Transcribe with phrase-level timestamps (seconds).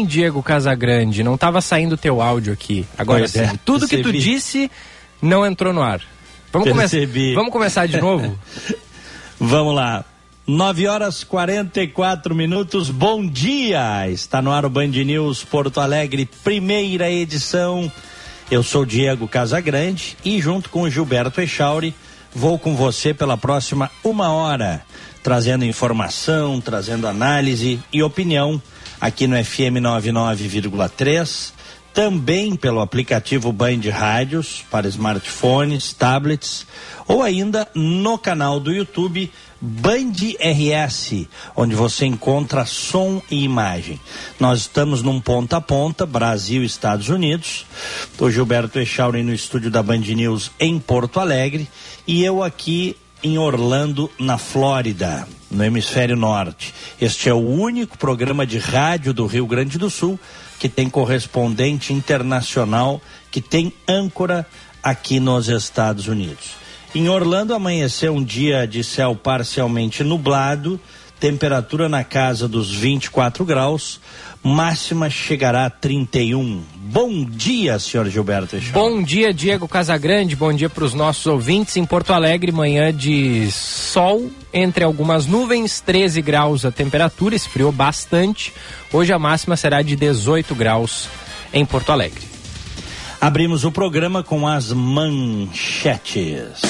[0.00, 2.86] Sim, Diego Casagrande, não estava saindo teu áudio aqui.
[2.96, 3.40] Agora pois sim.
[3.40, 4.02] É, Tudo percebi.
[4.02, 4.70] que tu disse
[5.20, 6.00] não entrou no ar.
[6.52, 8.36] Vamos, come vamos começar de novo?
[9.38, 10.04] vamos lá.
[10.46, 12.90] 9 horas 44 minutos.
[12.90, 14.08] Bom dia!
[14.10, 17.90] Está no ar o Band News Porto Alegre, primeira edição.
[18.50, 21.94] Eu sou Diego Casagrande e junto com o Gilberto Echauri
[22.34, 24.82] vou com você pela próxima uma hora,
[25.22, 28.60] trazendo informação, trazendo análise e opinião
[29.00, 31.52] aqui no FM 99,3,
[31.92, 36.66] também pelo aplicativo Band Rádios para smartphones, tablets
[37.08, 41.26] ou ainda no canal do YouTube Band RS,
[41.56, 44.00] onde você encontra som e imagem.
[44.38, 47.66] Nós estamos num ponta a ponta, Brasil Estados Unidos.
[48.18, 51.68] O Gilberto Echauri no estúdio da Band News em Porto Alegre
[52.06, 56.72] e eu aqui em Orlando, na Flórida, no hemisfério norte.
[57.00, 60.18] Este é o único programa de rádio do Rio Grande do Sul
[60.58, 63.00] que tem correspondente internacional,
[63.30, 64.46] que tem âncora
[64.82, 66.50] aqui nos Estados Unidos.
[66.94, 70.78] Em Orlando amanheceu um dia de céu parcialmente nublado,
[71.18, 74.00] temperatura na casa dos 24 graus,
[74.42, 76.62] máxima chegará a 31.
[76.76, 78.56] Bom dia, senhor Gilberto.
[78.72, 80.34] Bom dia, Diego Casagrande.
[80.34, 82.50] Bom dia para os nossos ouvintes em Porto Alegre.
[82.50, 88.52] Manhã de sol entre algumas nuvens, 13 graus a temperatura, esfriou bastante.
[88.92, 91.08] Hoje a máxima será de 18 graus
[91.52, 92.30] em Porto Alegre.
[93.20, 96.62] Abrimos o programa com as manchetes.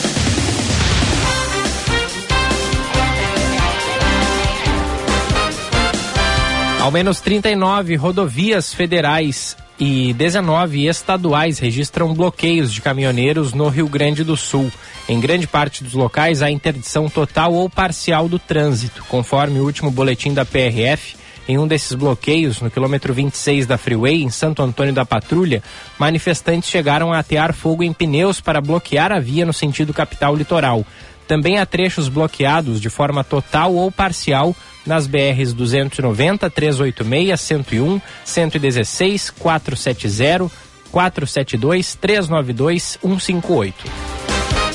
[6.81, 14.25] Ao menos 39 rodovias federais e 19 estaduais registram bloqueios de caminhoneiros no Rio Grande
[14.25, 14.73] do Sul.
[15.07, 19.91] Em grande parte dos locais há interdição total ou parcial do trânsito, conforme o último
[19.91, 21.17] boletim da PRF.
[21.47, 25.63] Em um desses bloqueios, no quilômetro 26 da Freeway, em Santo Antônio da Patrulha,
[25.99, 30.87] manifestantes chegaram a atear fogo em pneus para bloquear a via no sentido capital litoral.
[31.31, 34.53] Também há trechos bloqueados de forma total ou parcial
[34.85, 40.51] nas BRs 290, 386, 101, 116, 470,
[40.91, 43.77] 472, 392, 158.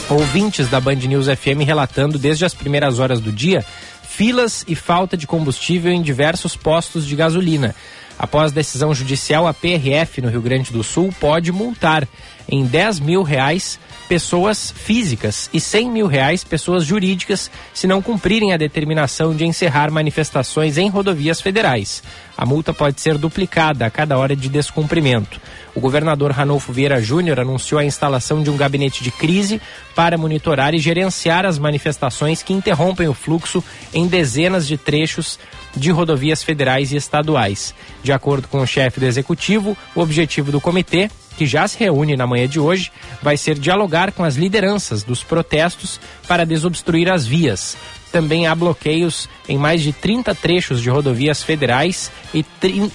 [0.10, 3.66] Ouvintes da Band News FM relatando desde as primeiras horas do dia
[4.08, 7.76] filas e falta de combustível em diversos postos de gasolina.
[8.18, 12.08] Após decisão judicial, a PRF no Rio Grande do Sul pode multar
[12.48, 13.78] em 10 mil reais
[14.08, 19.92] pessoas físicas e 100 mil reais pessoas jurídicas se não cumprirem a determinação de encerrar
[19.92, 22.04] manifestações em rodovias federais.
[22.38, 25.40] A multa pode ser duplicada a cada hora de descumprimento.
[25.74, 29.62] O governador Ranolfo Vieira Júnior anunciou a instalação de um gabinete de crise
[29.94, 35.40] para monitorar e gerenciar as manifestações que interrompem o fluxo em dezenas de trechos
[35.76, 37.74] de rodovias federais e estaduais.
[38.04, 42.16] De acordo com o chefe do executivo, o objetivo do comitê que já se reúne
[42.16, 42.92] na manhã de hoje,
[43.22, 47.78] vai ser dialogar com as lideranças dos protestos para desobstruir as vias.
[48.12, 52.46] Também há bloqueios em mais de 30 trechos de rodovias federais e,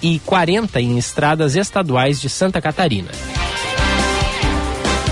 [0.03, 3.11] e 40 em estradas estaduais de Santa Catarina.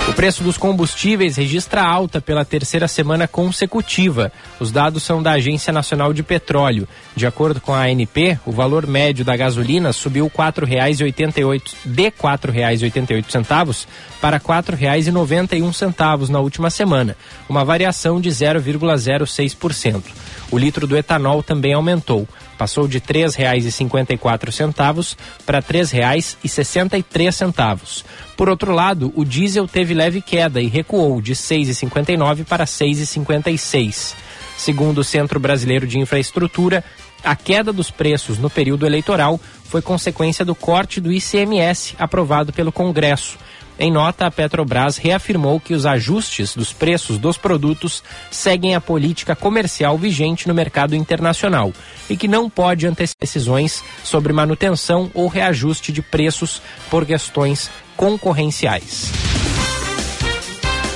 [0.09, 4.33] O preço dos combustíveis registra alta pela terceira semana consecutiva.
[4.59, 6.89] Os dados são da Agência Nacional de Petróleo.
[7.15, 12.13] De acordo com a ANP, o valor médio da gasolina subiu R$ 4,88 de R$
[12.13, 13.87] 4,88
[14.19, 17.15] para R$ 4,91 na última semana,
[17.47, 20.03] uma variação de 0,06%.
[20.51, 22.27] O litro do etanol também aumentou,
[22.59, 25.17] passou de R$ 3,54
[25.47, 28.05] para R$ 3,63.
[28.37, 34.15] Por outro lado, o diesel teve leve queda e recuou de 6,59 para 6,56.
[34.57, 36.83] Segundo o Centro Brasileiro de Infraestrutura,
[37.23, 42.73] A queda dos preços no período eleitoral foi consequência do corte do ICMS aprovado pelo
[42.73, 43.37] Congresso.
[43.79, 49.37] Em nota, a Petrobras reafirmou que os ajustes dos preços dos produtos seguem a política
[49.37, 51.73] comercial vigente no mercado internacional
[52.11, 56.61] e que não pode antecipar decisões sobre manutenção ou reajuste de preços
[56.91, 59.13] por questões concorrenciais.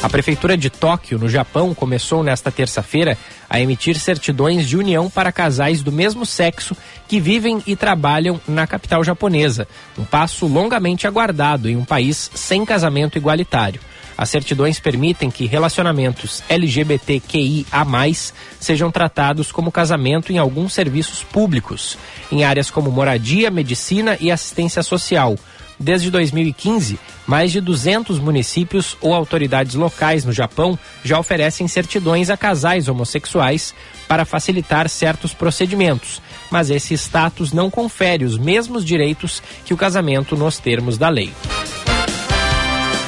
[0.03, 3.17] A Prefeitura de Tóquio, no Japão, começou nesta terça-feira
[3.49, 6.77] a emitir certidões de união para casais do mesmo sexo
[7.07, 12.65] que vivem e trabalham na capital japonesa, um passo longamente aguardado em um país sem
[12.65, 13.81] casamento igualitário.
[14.19, 17.65] As certidões permitem que relacionamentos LGBTQIA
[18.59, 21.97] sejam tratados como casamento em alguns serviços públicos,
[22.31, 25.37] em áreas como moradia, medicina e assistência social
[25.83, 26.97] Desde 2015,
[27.27, 33.75] mais de 200 municípios ou autoridades locais no Japão já oferecem certidões a casais homossexuais
[34.07, 40.37] para facilitar certos procedimentos, mas esse status não confere os mesmos direitos que o casamento
[40.37, 41.33] nos termos da lei.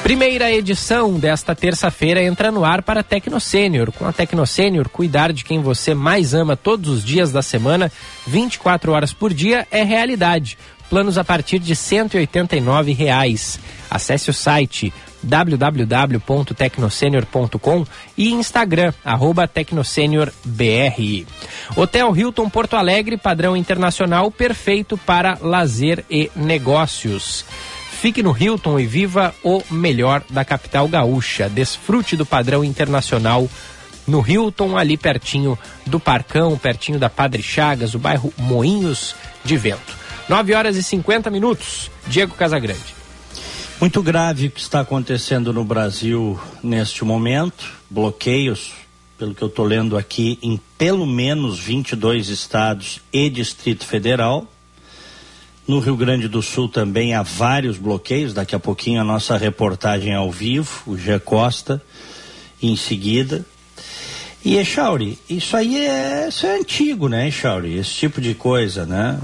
[0.05, 3.91] Primeira edição desta terça-feira entra no ar para Tecno Sênior.
[3.91, 7.91] Com a Tecno Sênior, cuidar de quem você mais ama todos os dias da semana,
[8.27, 13.59] 24 horas por dia, é realidade planos a partir de 189 reais.
[13.89, 14.93] Acesse o site
[15.25, 17.85] www.tecnosenior.com
[18.17, 21.25] e Instagram, arroba tecnosenior.br.
[21.75, 27.43] Hotel Hilton Porto Alegre, padrão internacional, perfeito para lazer e negócios.
[28.01, 31.49] Fique no Hilton e viva o melhor da capital gaúcha.
[31.49, 33.49] Desfrute do padrão internacional
[34.05, 40.04] no Hilton, ali pertinho do Parcão, pertinho da Padre Chagas, o bairro Moinhos de Vento.
[40.27, 41.91] 9 horas e 50 minutos.
[42.07, 42.95] Diego Casagrande.
[43.79, 47.73] Muito grave o que está acontecendo no Brasil neste momento.
[47.89, 48.71] Bloqueios,
[49.17, 54.47] pelo que eu estou lendo aqui, em pelo menos 22 estados e Distrito Federal.
[55.67, 58.33] No Rio Grande do Sul também há vários bloqueios.
[58.33, 61.81] Daqui a pouquinho a nossa reportagem ao vivo, o G Costa,
[62.61, 63.45] em seguida.
[64.43, 67.77] E, Echauri, isso aí é, isso é antigo, né, Echauri?
[67.77, 69.19] Esse tipo de coisa, né?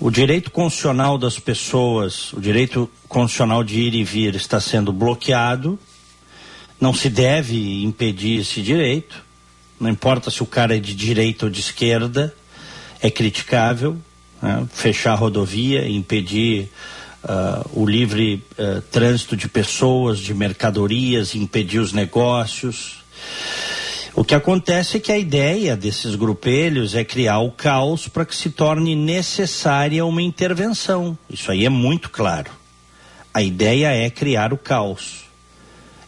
[0.00, 5.78] O direito constitucional das pessoas, o direito constitucional de ir e vir está sendo bloqueado.
[6.80, 9.22] Não se deve impedir esse direito.
[9.78, 12.34] Não importa se o cara é de direita ou de esquerda,
[13.00, 13.96] é criticável.
[14.42, 14.66] Né?
[14.72, 16.68] Fechar a rodovia, impedir
[17.22, 23.04] uh, o livre uh, trânsito de pessoas, de mercadorias, impedir os negócios.
[24.16, 28.36] O que acontece é que a ideia desses grupelhos é criar o caos para que
[28.36, 31.18] se torne necessária uma intervenção.
[31.28, 32.48] Isso aí é muito claro.
[33.32, 35.24] A ideia é criar o caos.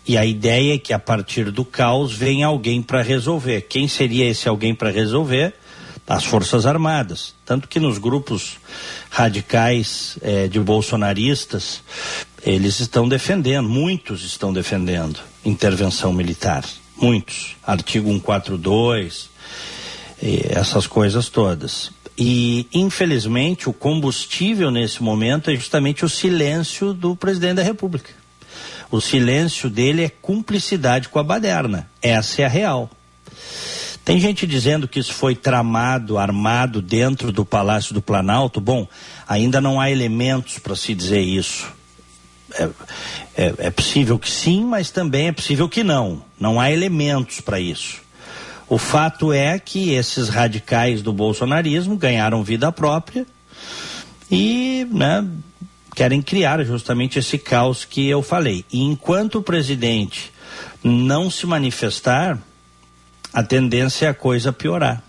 [0.06, 3.62] E a ideia é que a partir do caos venha alguém para resolver.
[3.62, 5.54] Quem seria esse alguém para resolver?
[6.06, 7.34] As Forças Armadas.
[7.44, 8.58] Tanto que nos grupos
[9.10, 11.82] radicais eh, de bolsonaristas,
[12.44, 16.62] eles estão defendendo, muitos estão defendendo intervenção militar
[17.00, 19.30] muitos, artigo 142,
[20.50, 21.90] essas coisas todas.
[22.18, 28.10] E, infelizmente, o combustível nesse momento é justamente o silêncio do presidente da República.
[28.90, 31.90] O silêncio dele é cumplicidade com a baderna.
[32.00, 32.90] Essa é a real.
[34.04, 38.60] Tem gente dizendo que isso foi tramado, armado dentro do Palácio do Planalto.
[38.60, 38.86] Bom,
[39.28, 41.75] ainda não há elementos para se dizer isso
[42.58, 42.70] é,
[43.36, 46.22] é, é possível que sim, mas também é possível que não.
[46.38, 48.00] Não há elementos para isso.
[48.68, 53.26] O fato é que esses radicais do bolsonarismo ganharam vida própria
[54.30, 55.24] e né,
[55.94, 58.64] querem criar justamente esse caos que eu falei.
[58.72, 60.32] E enquanto o presidente
[60.82, 62.38] não se manifestar,
[63.32, 65.02] a tendência é a coisa piorar.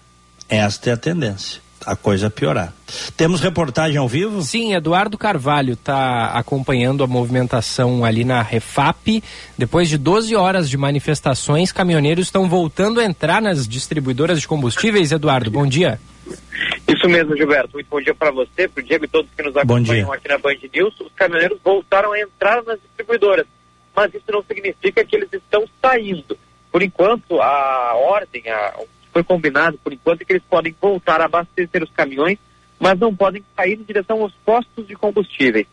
[0.47, 2.73] Esta é a tendência a coisa piorar.
[3.15, 4.41] Temos reportagem ao vivo?
[4.41, 9.23] Sim, Eduardo Carvalho está acompanhando a movimentação ali na Refap.
[9.57, 15.13] Depois de 12 horas de manifestações, caminhoneiros estão voltando a entrar nas distribuidoras de combustíveis.
[15.13, 15.97] Eduardo, bom dia.
[16.85, 17.71] Isso mesmo, Gilberto.
[17.73, 20.37] Muito bom dia para você, para o Diego e todos que nos acompanham aqui na
[20.37, 20.99] Band News.
[20.99, 23.45] Os caminhoneiros voltaram a entrar nas distribuidoras,
[23.95, 26.37] mas isso não significa que eles estão saindo.
[26.69, 28.73] Por enquanto, a ordem, a,
[29.17, 32.37] foi combinado por enquanto que eles podem voltar a abastecer os caminhões,
[32.79, 35.65] mas não podem sair em direção aos postos de combustíveis.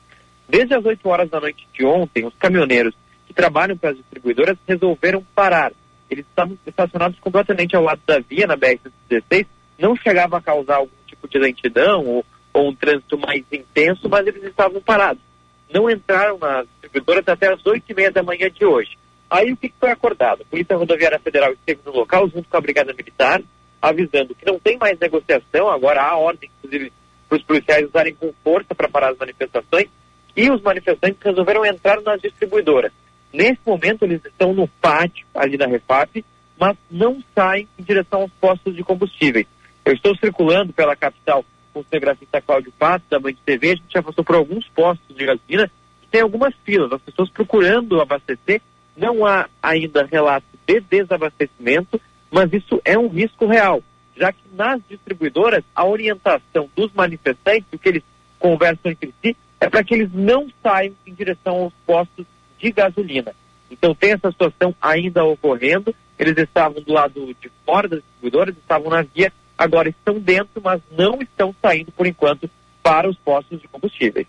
[0.48, 2.94] Desde as 8 horas da noite de ontem, os caminhoneiros
[3.26, 5.72] que trabalham para as distribuidoras resolveram parar.
[6.10, 9.46] Eles estavam estacionados completamente ao lado da via na BR-116,
[9.78, 14.26] não chegava a causar algum tipo de lentidão ou, ou um trânsito mais intenso, mas
[14.26, 15.22] eles estavam parados.
[15.70, 18.96] Não entraram nas distribuidoras até as 8 e meia da manhã de hoje.
[19.30, 20.42] Aí o que, que foi acordado?
[20.42, 23.42] A Polícia Rodoviária Federal esteve no local junto com a Brigada Militar,
[23.80, 26.92] avisando que não tem mais negociação, agora há ordem, inclusive,
[27.28, 29.88] para os policiais usarem com força para parar as manifestações,
[30.36, 32.92] e os manifestantes resolveram entrar nas distribuidoras.
[33.32, 36.24] Nesse momento, eles estão no pátio ali da Refap,
[36.58, 39.46] mas não saem em direção aos postos de combustíveis.
[39.84, 43.92] Eu estou circulando pela capital com o cinegrafista Cláudio Pato, da Band TV, a gente
[43.92, 45.70] já passou por alguns postos de gasolina
[46.02, 48.62] e tem algumas filas, as pessoas procurando abastecer.
[48.96, 53.82] Não há ainda relato de desabastecimento, mas isso é um risco real,
[54.16, 58.02] já que nas distribuidoras a orientação dos manifestantes, o que eles
[58.38, 62.26] conversam entre si, é para que eles não saiam em direção aos postos
[62.58, 63.34] de gasolina.
[63.70, 65.94] Então tem essa situação ainda ocorrendo.
[66.18, 70.80] Eles estavam do lado de fora das distribuidoras, estavam na via, agora estão dentro, mas
[70.96, 72.48] não estão saindo por enquanto
[72.82, 74.26] para os postos de combustíveis.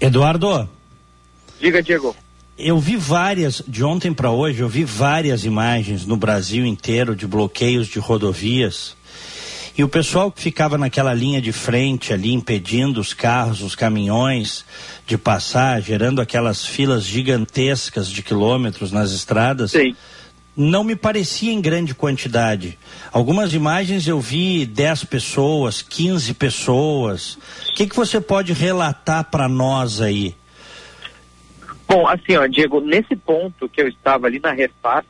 [0.00, 0.68] Eduardo.
[1.58, 2.16] Diga, Diego.
[2.62, 7.26] Eu vi várias, de ontem para hoje, eu vi várias imagens no Brasil inteiro de
[7.26, 8.94] bloqueios de rodovias.
[9.78, 14.64] E o pessoal que ficava naquela linha de frente ali, impedindo os carros, os caminhões
[15.06, 19.70] de passar, gerando aquelas filas gigantescas de quilômetros nas estradas.
[19.70, 19.94] Sim
[20.56, 22.78] não me parecia em grande quantidade.
[23.12, 27.38] Algumas imagens eu vi 10 pessoas, 15 pessoas.
[27.70, 30.34] O que, que você pode relatar para nós aí?
[31.90, 35.04] Bom, assim, ó, Diego, nesse ponto que eu estava ali na Refap,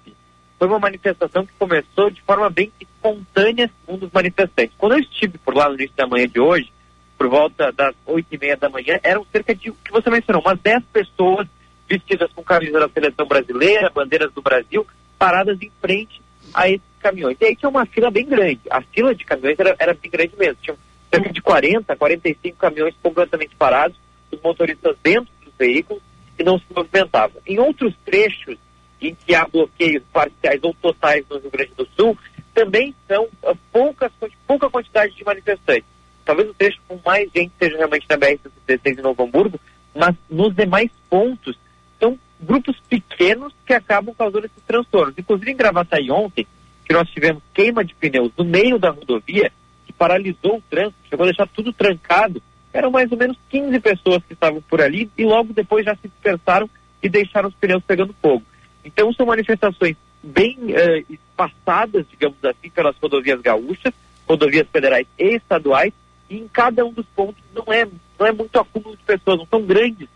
[0.59, 4.75] foi uma manifestação que começou de forma bem espontânea, um dos manifestantes.
[4.79, 6.73] Quando eu estive por lá no início da manhã de hoje,
[7.19, 10.41] por volta das oito e meia da manhã, eram cerca de, o que você mencionou,
[10.41, 11.47] umas 10 pessoas
[11.87, 14.87] vestidas com camisas da seleção brasileira, bandeiras do Brasil,
[15.19, 16.23] paradas em frente
[16.55, 17.37] a esses caminhões.
[17.43, 18.61] E aí tinha uma fila bem grande.
[18.71, 20.57] A fila de caminhões era, era bem grande mesmo.
[20.63, 20.77] Tinha
[21.13, 23.99] cerca de 40, 45 caminhões completamente parados,
[24.33, 26.03] os motoristas dentro dos veículos
[26.41, 27.41] e não se movimentavam.
[27.47, 28.57] Em outros trechos
[29.01, 32.19] em que há bloqueios parciais ou totais no Rio Grande do Sul,
[32.55, 34.11] também são uh, poucas,
[34.47, 35.85] pouca quantidade de manifestantes.
[36.25, 39.61] Talvez o trecho com mais gente seja realmente na BR-116 em Novo Hamburgo,
[39.95, 41.59] mas nos demais pontos
[41.99, 45.15] são grupos pequenos que acabam causando esses transtornos.
[45.19, 46.47] Inclusive em Gravataí ontem,
[46.87, 49.53] que nós tivemos queima de pneus no meio da rodovia,
[49.87, 52.43] que paralisou o trânsito, chegou a deixar tudo trancado.
[52.73, 56.09] Eram mais ou menos 15 pessoas que estavam por ali e logo depois já se
[56.09, 56.69] dispersaram
[57.03, 58.45] e deixaram os pneus pegando fogo.
[58.85, 63.93] Então são manifestações bem uh, espaçadas, digamos assim, pelas rodovias gaúchas,
[64.29, 65.93] rodovias federais e estaduais,
[66.29, 67.87] e em cada um dos pontos não é,
[68.19, 70.09] não é muito acúmulo de pessoas, não são grandes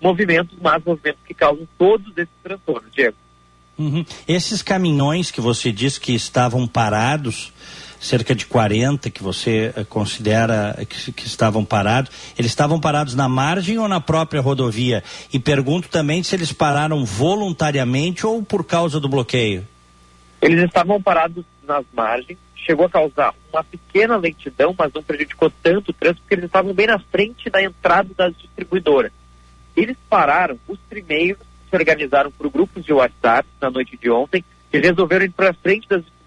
[0.00, 3.16] movimentos, mas movimentos que causam todos esses transtornos, Diego.
[3.78, 4.04] Uhum.
[4.28, 7.52] Esses caminhões que você disse que estavam parados,
[8.00, 13.28] cerca de 40 que você uh, considera que, que, estavam parados, eles estavam parados na
[13.28, 15.04] margem ou na própria rodovia?
[15.32, 19.66] E pergunto também se eles pararam voluntariamente ou por causa do bloqueio.
[20.40, 25.90] Eles estavam parados nas margens, chegou a causar uma pequena lentidão, mas não prejudicou tanto
[25.90, 29.12] o trânsito, porque eles estavam bem na frente da entrada das distribuidoras.
[29.76, 34.78] Eles pararam, os primeiros se organizaram por grupos de WhatsApp na noite de ontem e
[34.78, 36.19] resolveram ir para frente das distribuidoras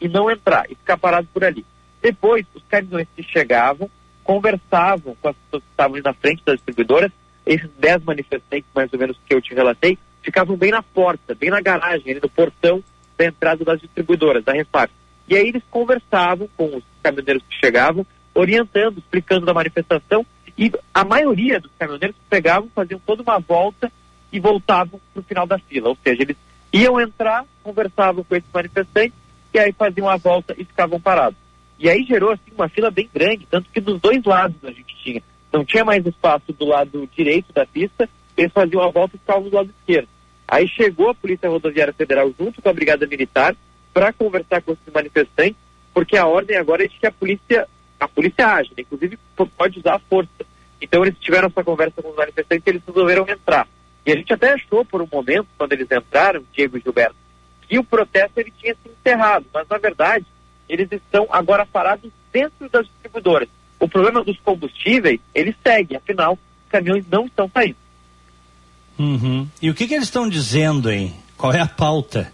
[0.00, 1.64] e não entrar e ficar parados por ali.
[2.02, 3.88] Depois, os caminhões que chegavam
[4.22, 7.10] conversavam com as pessoas que estavam ali na frente das distribuidoras.
[7.46, 11.50] Esses dez manifestantes, mais ou menos, que eu te relatei, ficavam bem na porta, bem
[11.50, 12.82] na garagem, ali no portão
[13.18, 14.90] da entrada das distribuidoras, da Refap.
[15.28, 21.04] E aí eles conversavam com os caminhoneiros que chegavam, orientando, explicando da manifestação e a
[21.04, 23.90] maioria dos caminhoneiros pegavam, faziam toda uma volta
[24.32, 25.90] e voltavam para o final da fila.
[25.90, 26.36] Ou seja, eles
[26.72, 29.23] iam entrar, conversavam com esses manifestantes
[29.54, 31.38] e aí faziam a volta e ficavam parados.
[31.78, 34.94] E aí gerou assim uma fila bem grande, tanto que dos dois lados a gente
[35.02, 35.22] tinha.
[35.52, 39.48] Não tinha mais espaço do lado direito da pista, eles faziam a volta e ficavam
[39.48, 40.08] do lado esquerdo.
[40.46, 43.56] Aí chegou a Polícia Rodoviária Federal junto com a Brigada Militar
[43.92, 45.56] para conversar com esses manifestantes,
[45.92, 47.68] porque a ordem agora é de que a polícia
[47.98, 48.82] a polícia age, né?
[48.82, 49.18] inclusive
[49.56, 50.30] pode usar a força.
[50.80, 53.66] Então eles tiveram essa conversa com os manifestantes e eles resolveram entrar.
[54.04, 57.16] E a gente até achou por um momento, quando eles entraram, Diego e Gilberto,
[57.68, 60.26] que o protesto ele tinha se encerrado, mas na verdade
[60.68, 63.48] eles estão agora parados dentro das distribuidoras.
[63.78, 67.76] O problema dos combustíveis, ele segue, afinal, os caminhões não estão saindo.
[68.98, 69.46] Uhum.
[69.60, 71.14] E o que, que eles estão dizendo, hein?
[71.36, 72.32] Qual é a pauta?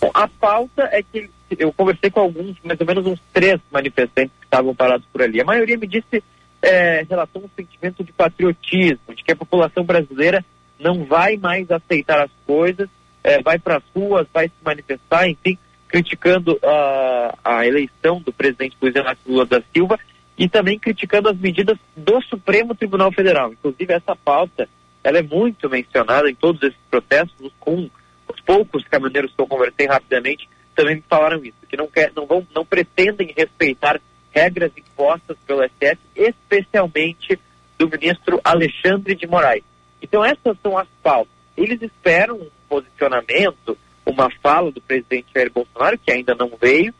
[0.00, 4.32] Bom, a pauta é que eu conversei com alguns, mais ou menos uns três manifestantes
[4.40, 5.40] que estavam parados por ali.
[5.40, 6.22] A maioria me disse,
[6.60, 10.44] é, relatou um sentimento de patriotismo, de que a população brasileira
[10.78, 12.88] não vai mais aceitar as coisas,
[13.26, 18.76] é, vai para as ruas, vai se manifestar, enfim, criticando uh, a eleição do presidente
[18.80, 19.98] Luiz Inácio Lula da Silva
[20.38, 23.52] e também criticando as medidas do Supremo Tribunal Federal.
[23.52, 24.68] Inclusive, essa pauta
[25.02, 27.90] ela é muito mencionada em todos esses protestos, com
[28.28, 32.26] os poucos caminhoneiros que eu conversei rapidamente também me falaram isso, que não, quer, não,
[32.26, 37.40] vão, não pretendem respeitar regras impostas pelo STF, especialmente
[37.78, 39.64] do ministro Alexandre de Moraes.
[40.00, 41.32] Então essas são as pautas.
[41.56, 46.94] Eles esperam um posicionamento, uma fala do presidente Jair Bolsonaro, que ainda não veio,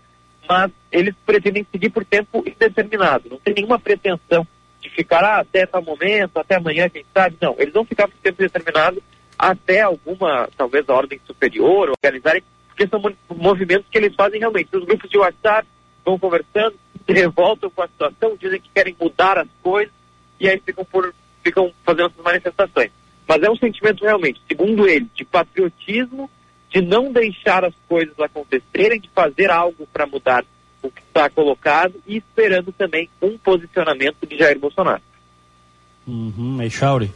[0.49, 3.29] mas eles pretendem seguir por tempo indeterminado.
[3.29, 4.47] Não tem nenhuma pretensão
[4.81, 7.37] de ficar ah, até tal momento, até amanhã, quem sabe.
[7.41, 9.03] Não, eles vão ficar por tempo indeterminado
[9.39, 13.01] até alguma, talvez, a ordem superior, organizarem, porque são
[13.37, 14.75] movimentos que eles fazem realmente.
[14.75, 15.69] Os grupos de WhatsApp
[16.05, 16.75] vão conversando,
[17.07, 19.93] se revoltam com a situação, dizem que querem mudar as coisas
[20.41, 22.91] e aí ficam, por, ficam fazendo essas manifestações.
[23.29, 26.31] Mas é um sentimento realmente, segundo ele, de patriotismo,
[26.71, 30.45] de não deixar as coisas acontecerem, de fazer algo para mudar
[30.83, 35.03] o que está colocado e esperando também um posicionamento de Jair Bolsonaro.
[36.07, 37.11] Uhum, Eixauri.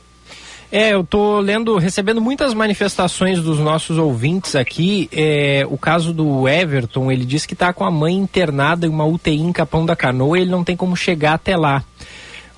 [0.73, 5.09] É, eu tô lendo, recebendo muitas manifestações dos nossos ouvintes aqui.
[5.12, 9.05] É, o caso do Everton, ele disse que está com a mãe internada em uma
[9.05, 11.85] UTI em Capão da Canoa e ele não tem como chegar até lá.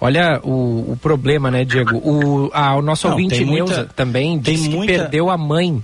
[0.03, 1.97] Olha o, o problema, né, Diego?
[1.99, 4.93] O, a, o nosso não, ouvinte Neuza muita, também disse que muita...
[4.95, 5.81] perdeu a mãe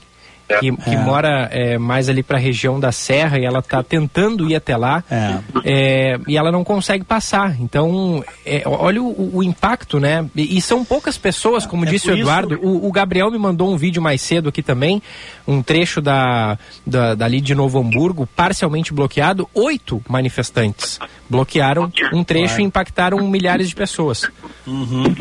[0.59, 0.99] que, que é.
[0.99, 4.77] mora é, mais ali para a região da Serra e ela está tentando ir até
[4.77, 5.39] lá é.
[5.65, 6.19] é.
[6.27, 7.61] e ela não consegue passar.
[7.61, 10.27] Então, é, olha o, o, impacto, né?
[10.35, 12.55] E, e, são poucas pessoas, como é disse o Eduardo.
[12.55, 12.67] Isso...
[12.67, 15.01] O, o, Gabriel me mandou um vídeo mais cedo aqui também,
[15.47, 19.49] um trecho da, da dali de Novo Hamburgo, parcialmente bloqueado.
[19.55, 22.63] Oito manifestantes bloquearam um trecho claro.
[22.63, 24.31] e impactaram milhares de pessoas.
[24.67, 25.15] Uhum.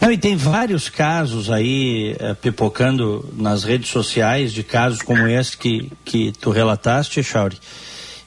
[0.00, 5.56] Não, e tem vários casos aí é, pipocando nas redes sociais de casos como esse
[5.56, 7.58] que, que tu relataste, Chauri.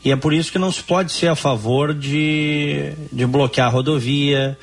[0.04, 3.72] E é por isso que não se pode ser a favor de, de bloquear a
[3.72, 4.58] rodovia,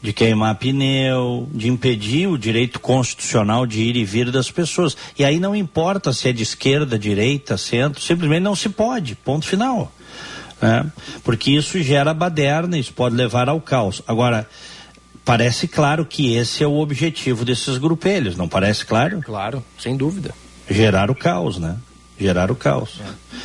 [0.00, 4.96] de queimar pneu, de impedir o direito constitucional de ir e vir das pessoas.
[5.18, 9.46] E aí não importa se é de esquerda, direita, centro, simplesmente não se pode, ponto
[9.46, 9.90] final.
[10.64, 10.90] Né?
[11.22, 14.00] Porque isso gera baderna, isso pode levar ao caos.
[14.08, 14.48] Agora,
[15.22, 19.20] parece claro que esse é o objetivo desses grupelhos, não parece claro?
[19.20, 20.34] Claro, sem dúvida.
[20.68, 21.76] Gerar o caos, né?
[22.18, 22.98] Gerar o caos.
[22.98, 23.36] É.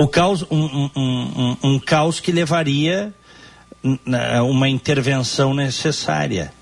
[0.00, 3.12] O caos, um, um, um, um caos que levaria
[4.06, 6.52] né, uma intervenção necessária.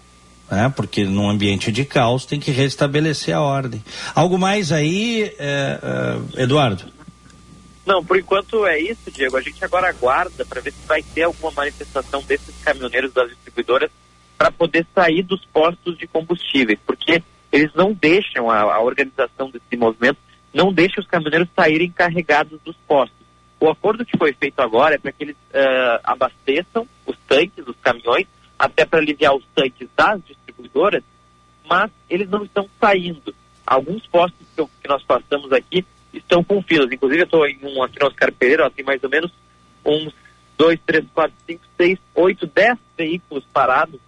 [0.51, 0.73] Né?
[0.75, 3.85] Porque num ambiente de caos tem que restabelecer a ordem.
[4.14, 5.79] Algo mais aí, é,
[6.38, 6.98] é, Eduardo?
[7.88, 9.38] Não, por enquanto é isso, Diego.
[9.38, 13.90] A gente agora aguarda para ver se vai ter alguma manifestação desses caminhoneiros das distribuidoras
[14.37, 19.74] para poder sair dos postos de combustíveis, porque eles não deixam, a, a organização desse
[19.74, 20.18] movimento
[20.53, 23.27] não deixa os caminhoneiros saírem carregados dos postos.
[23.59, 27.77] O acordo que foi feito agora é para que eles uh, abasteçam os tanques, os
[27.81, 28.27] caminhões,
[28.59, 31.03] até para aliviar os tanques das distribuidoras,
[31.66, 33.35] mas eles não estão saindo.
[33.66, 36.90] Alguns postos que, eu, que nós passamos aqui estão com filas.
[36.90, 39.33] Inclusive, eu estou em um aqui no Oscar Pereira, tem mais ou menos
[39.85, 40.12] uns
[40.57, 44.01] 2, 3, 4, 5, 6, 8, 10 veículos parados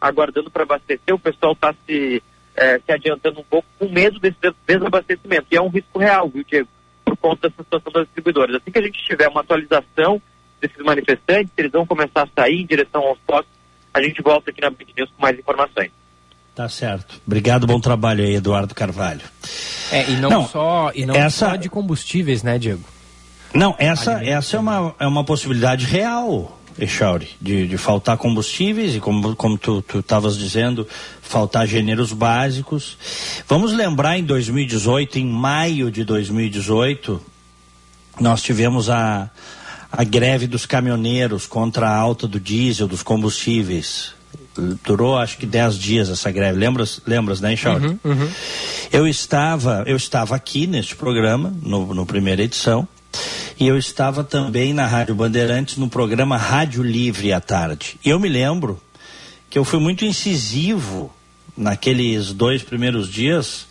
[0.00, 2.20] aguardando para abastecer, o pessoal está se,
[2.56, 4.36] é, se adiantando um pouco com medo desse
[4.66, 5.46] desabastecimento.
[5.50, 6.68] E é um risco real, viu, Diego?
[7.04, 8.56] Por conta dessa situação das distribuidoras.
[8.56, 10.20] Assim que a gente tiver uma atualização
[10.60, 13.52] desses manifestantes, eles vão começar a sair em direção aos postos,
[13.94, 15.92] a gente volta aqui na Band News com mais informações.
[16.54, 17.20] Tá certo.
[17.26, 19.22] Obrigado, bom trabalho aí, Eduardo Carvalho.
[19.90, 21.50] É, e não, não só, e não essa...
[21.50, 22.84] só de combustíveis, né, Diego?
[23.54, 26.58] Não, essa, essa é, uma, é uma possibilidade real.
[26.78, 30.88] Echauri, de, de faltar combustíveis e como, como tu estavas dizendo,
[31.20, 32.96] faltar gêneros básicos.
[33.46, 37.20] Vamos lembrar em 2018, em maio de 2018,
[38.18, 39.30] nós tivemos a,
[39.90, 44.14] a greve dos caminhoneiros contra a alta do diesel, dos combustíveis.
[44.84, 46.58] Durou acho que 10 dias essa greve.
[46.58, 47.86] Lembras, lembras né, Echauri?
[47.86, 48.28] Uhum, uhum.
[48.92, 52.86] Eu estava, eu estava aqui neste programa, no, no primeira edição,
[53.58, 57.96] e eu estava também na Rádio Bandeirantes no programa Rádio Livre à tarde.
[58.04, 58.80] E eu me lembro
[59.48, 61.12] que eu fui muito incisivo
[61.56, 63.66] naqueles dois primeiros dias,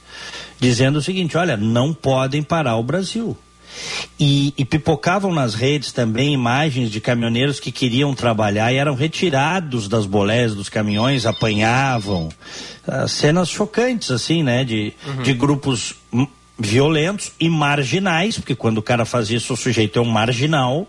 [0.60, 3.38] dizendo o seguinte: olha, não podem parar o Brasil.
[4.20, 9.88] E, e, pipocavam nas redes também imagens de caminhoneiros que queriam trabalhar e eram retirados
[9.88, 12.30] das bolés dos caminhões, apanhavam.
[12.88, 14.64] Uh, cenas chocantes, assim, né?
[14.64, 15.24] De, uhum.
[15.24, 15.96] de grupos
[16.58, 20.88] violentos e marginais, porque quando o cara faz isso, o sujeito é um marginal,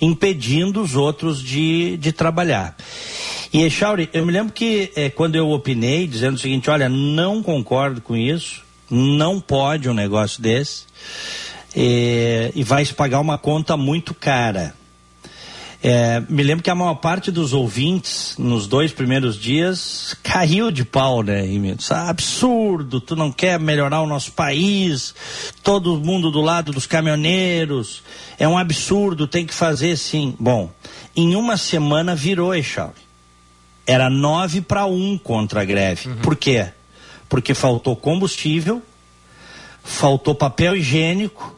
[0.00, 2.76] impedindo os outros de, de trabalhar.
[3.52, 7.42] E, Echauri, eu me lembro que é, quando eu opinei, dizendo o seguinte: olha, não
[7.42, 10.84] concordo com isso, não pode um negócio desse,
[11.74, 14.74] é, e vai se pagar uma conta muito cara.
[15.80, 20.84] É, me lembro que a maior parte dos ouvintes, nos dois primeiros dias, caiu de
[20.84, 21.46] pau, né?
[21.46, 25.14] E, ah, absurdo, tu não quer melhorar o nosso país,
[25.62, 28.02] todo mundo do lado dos caminhoneiros,
[28.38, 30.34] é um absurdo, tem que fazer sim.
[30.38, 30.68] Bom,
[31.14, 32.92] em uma semana virou, Eixal.
[33.86, 36.08] Era nove para um contra a greve.
[36.08, 36.16] Uhum.
[36.16, 36.68] Por quê?
[37.28, 38.82] Porque faltou combustível,
[39.82, 41.57] faltou papel higiênico,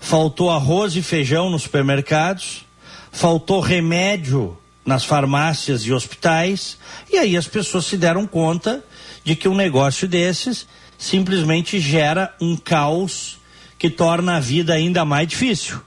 [0.00, 2.66] faltou arroz e feijão nos supermercados
[3.10, 6.78] faltou remédio nas farmácias e hospitais,
[7.12, 8.82] e aí as pessoas se deram conta
[9.22, 13.38] de que um negócio desses simplesmente gera um caos
[13.78, 15.80] que torna a vida ainda mais difícil.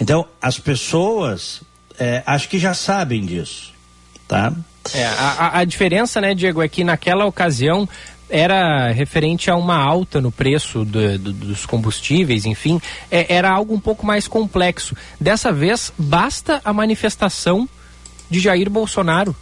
[0.00, 1.62] Então, as pessoas
[1.98, 3.72] é, acho que já sabem disso,
[4.28, 4.52] tá?
[4.92, 7.88] É, a, a diferença, né, Diego, é que naquela ocasião
[8.28, 13.74] era referente a uma alta no preço do, do, dos combustíveis, enfim, é, era algo
[13.74, 14.96] um pouco mais complexo.
[15.20, 17.68] Dessa vez, basta a manifestação
[18.30, 19.34] de Jair Bolsonaro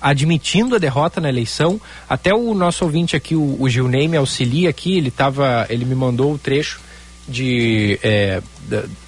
[0.00, 1.80] admitindo a derrota na eleição.
[2.08, 5.94] Até o nosso ouvinte aqui, o, o Gilney, me auxilia aqui, ele, tava, ele me
[5.94, 6.80] mandou o trecho
[7.26, 8.42] de é,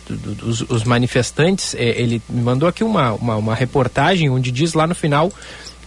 [0.08, 4.86] dos os manifestantes, é, ele me mandou aqui uma, uma, uma reportagem onde diz lá
[4.86, 5.30] no final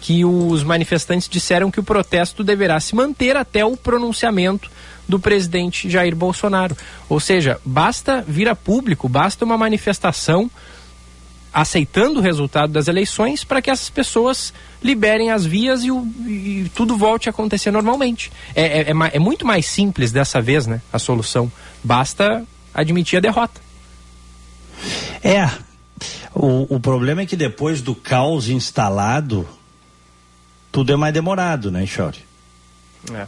[0.01, 4.69] que os manifestantes disseram que o protesto deverá se manter até o pronunciamento
[5.07, 6.77] do presidente Jair Bolsonaro.
[7.09, 10.49] Ou seja, basta vir a público, basta uma manifestação
[11.51, 16.71] aceitando o resultado das eleições para que essas pessoas liberem as vias e, o, e
[16.75, 18.31] tudo volte a acontecer normalmente.
[18.55, 20.79] É, é, é, é, muito mais simples dessa vez, né?
[20.93, 21.51] A solução.
[21.83, 23.59] Basta admitir a derrota.
[25.23, 25.49] É.
[26.33, 29.47] O, o problema é que depois do caos instalado,
[30.71, 32.19] tudo é mais demorado, né, Chore?
[33.13, 33.27] É.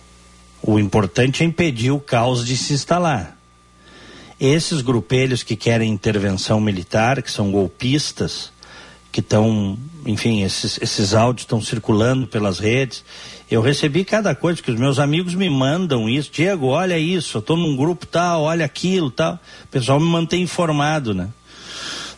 [0.62, 3.38] O importante é impedir o caos de se instalar.
[4.40, 8.52] Esses grupelhos que querem intervenção militar, que são golpistas,
[9.12, 13.04] que estão, enfim, esses, esses áudios estão circulando pelas redes.
[13.50, 16.32] Eu recebi cada coisa, que os meus amigos me mandam isso.
[16.32, 19.36] Diego, olha isso, eu estou num grupo tal, olha aquilo tal.
[19.66, 21.30] O pessoal me mantém informado, né?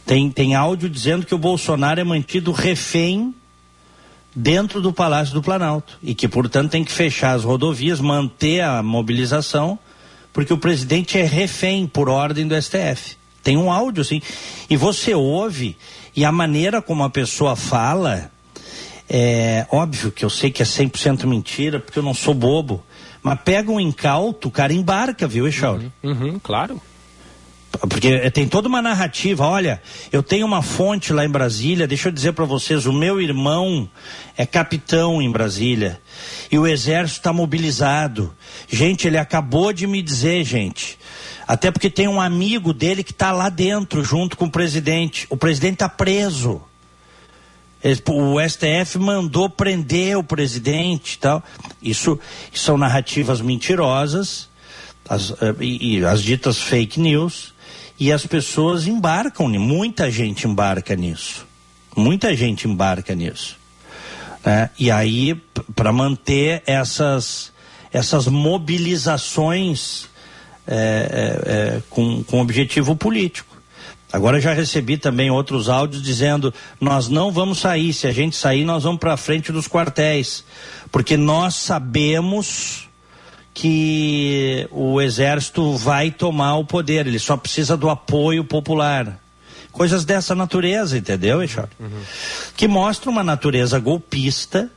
[0.06, 3.34] Tem, tem áudio dizendo que o Bolsonaro é mantido refém
[4.36, 8.82] dentro do Palácio do Planalto e que, portanto, tem que fechar as rodovias, manter a
[8.82, 9.78] mobilização,
[10.32, 13.18] porque o presidente é refém por ordem do STF.
[13.44, 14.22] Tem um áudio assim.
[14.70, 15.78] E você ouve,
[16.16, 18.32] e a maneira como a pessoa fala,
[19.10, 22.84] é óbvio que eu sei que é 100% mentira, porque eu não sou bobo.
[23.22, 25.92] Mas pega um incauto, o cara embarca, viu, Echauri?
[26.02, 26.82] Uhum, uhum, claro.
[27.90, 29.46] Porque tem toda uma narrativa.
[29.46, 31.86] Olha, eu tenho uma fonte lá em Brasília.
[31.86, 33.90] Deixa eu dizer para vocês: o meu irmão
[34.38, 36.00] é capitão em Brasília
[36.50, 38.34] e o exército está mobilizado.
[38.70, 40.98] Gente, ele acabou de me dizer, gente.
[41.46, 45.28] Até porque tem um amigo dele que está lá dentro, junto com o presidente.
[45.30, 46.62] O presidente está preso.
[48.08, 51.44] O STF mandou prender o presidente tal.
[51.82, 52.18] Isso,
[52.50, 54.48] isso são narrativas mentirosas
[55.10, 57.53] as, eh, e, e as ditas fake news
[58.04, 61.48] e as pessoas embarcam, muita gente embarca nisso.
[61.96, 63.58] Muita gente embarca nisso.
[64.46, 64.70] Né?
[64.78, 65.42] E aí,
[65.74, 67.54] para manter essas,
[67.94, 70.10] essas mobilizações
[70.68, 73.56] é, é, é, com, com objetivo político.
[74.12, 78.66] Agora já recebi também outros áudios dizendo: nós não vamos sair, se a gente sair,
[78.66, 80.44] nós vamos para frente dos quartéis,
[80.92, 82.83] porque nós sabemos
[83.54, 89.20] que o exército vai tomar o poder, ele só precisa do apoio popular.
[89.72, 91.68] Coisas dessa natureza, entendeu, Eixor?
[91.80, 92.02] Uhum.
[92.56, 94.70] Que mostra uma natureza golpista,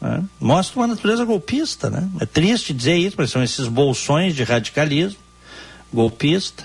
[0.00, 0.22] né?
[0.40, 2.08] mostra uma natureza golpista, né?
[2.20, 5.18] É triste dizer isso, mas são esses bolsões de radicalismo
[5.92, 6.64] golpista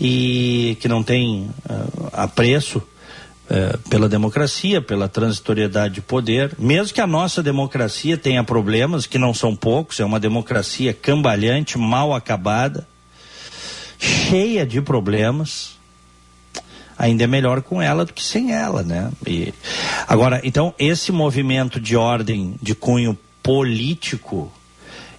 [0.00, 2.82] e que não tem uh, apreço
[3.48, 9.18] é, pela democracia, pela transitoriedade de poder, mesmo que a nossa democracia tenha problemas, que
[9.18, 12.86] não são poucos, é uma democracia cambalhante, mal acabada,
[13.98, 15.76] cheia de problemas,
[16.98, 19.12] ainda é melhor com ela do que sem ela, né?
[19.26, 19.54] E,
[20.08, 24.52] agora, então, esse movimento de ordem de cunho político,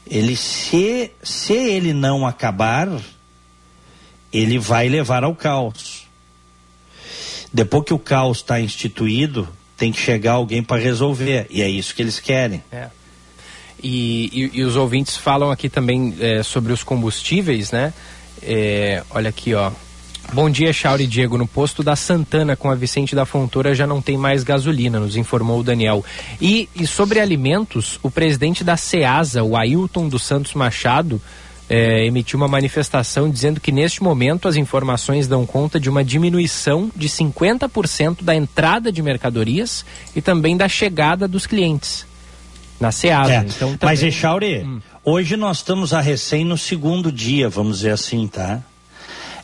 [0.05, 2.89] ele se, se ele não acabar,
[4.33, 6.06] ele vai levar ao caos
[7.53, 11.47] depois que o caos está instituído, tem que chegar alguém para resolver.
[11.49, 12.63] E é isso que eles querem.
[12.71, 12.87] É.
[13.81, 17.93] E, e, e, os ouvintes falam aqui também é, sobre os combustíveis, né?
[18.41, 19.71] É, olha aqui, ó.
[20.33, 21.37] Bom dia, Chauri e Diego.
[21.37, 25.15] No posto da Santana com a Vicente da Fontoura já não tem mais gasolina, nos
[25.15, 26.03] informou o Daniel.
[26.41, 31.21] E, e sobre alimentos, o presidente da SEASA, o Ailton dos Santos Machado,
[31.69, 36.91] é, emitiu uma manifestação dizendo que neste momento as informações dão conta de uma diminuição
[36.95, 42.05] de 50% da entrada de mercadorias e também da chegada dos clientes
[42.79, 43.33] na SEASA.
[43.33, 43.77] É, então, também...
[43.81, 44.79] Mas, Echauri, hum.
[45.03, 48.61] hoje nós estamos a recém no segundo dia, vamos dizer assim, tá?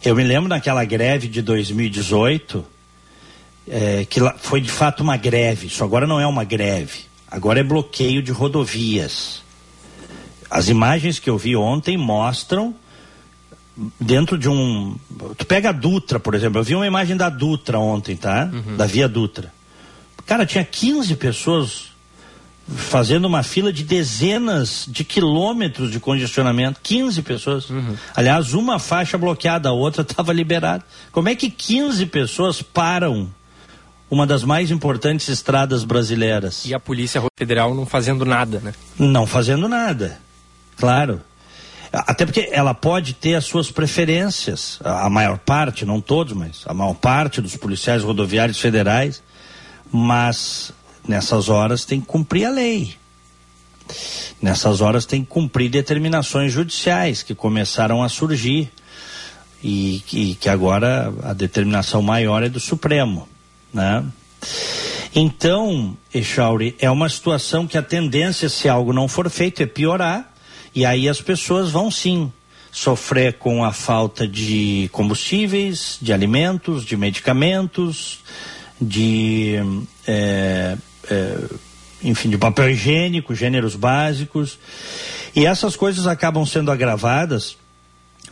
[0.04, 2.66] Eu me lembro daquela greve de 2018,
[3.70, 7.64] é, que foi de fato uma greve, isso agora não é uma greve, agora é
[7.64, 9.43] bloqueio de rodovias.
[10.54, 12.76] As imagens que eu vi ontem mostram
[14.00, 14.96] dentro de um.
[15.36, 16.60] Tu pega a Dutra, por exemplo.
[16.60, 18.52] Eu vi uma imagem da Dutra ontem, tá?
[18.54, 18.78] Uhum.
[18.78, 19.52] Da Via Dutra.
[20.28, 21.86] Cara, tinha 15 pessoas
[22.68, 26.80] fazendo uma fila de dezenas de quilômetros de congestionamento.
[26.84, 27.70] 15 pessoas.
[27.72, 27.96] Uhum.
[28.16, 30.86] Aliás, uma faixa bloqueada, a outra estava liberada.
[31.12, 33.28] Como é que 15 pessoas param
[34.08, 36.64] uma das mais importantes estradas brasileiras?
[36.66, 38.72] E a Polícia Federal não fazendo nada, né?
[39.00, 40.22] Não fazendo nada.
[40.78, 41.22] Claro.
[41.92, 46.74] Até porque ela pode ter as suas preferências, a maior parte, não todos, mas a
[46.74, 49.22] maior parte dos policiais rodoviários federais,
[49.92, 50.74] mas
[51.08, 52.96] nessas horas tem que cumprir a lei.
[54.42, 58.72] Nessas horas tem que cumprir determinações judiciais que começaram a surgir
[59.64, 63.30] e que, que agora a determinação maior é do Supremo,
[63.72, 64.04] né?
[65.16, 70.33] Então, Echauri, é uma situação que a tendência, se algo não for feito, é piorar
[70.76, 72.32] e aí as pessoas vão sim
[72.72, 78.20] sofrer com a falta de combustíveis, de alimentos, de medicamentos,
[78.82, 79.58] de
[80.08, 80.76] é,
[81.10, 81.38] é,
[82.04, 84.58] enfim, de papel higiênico, gêneros básicos.
[85.36, 87.58] E essas coisas acabam sendo agravadas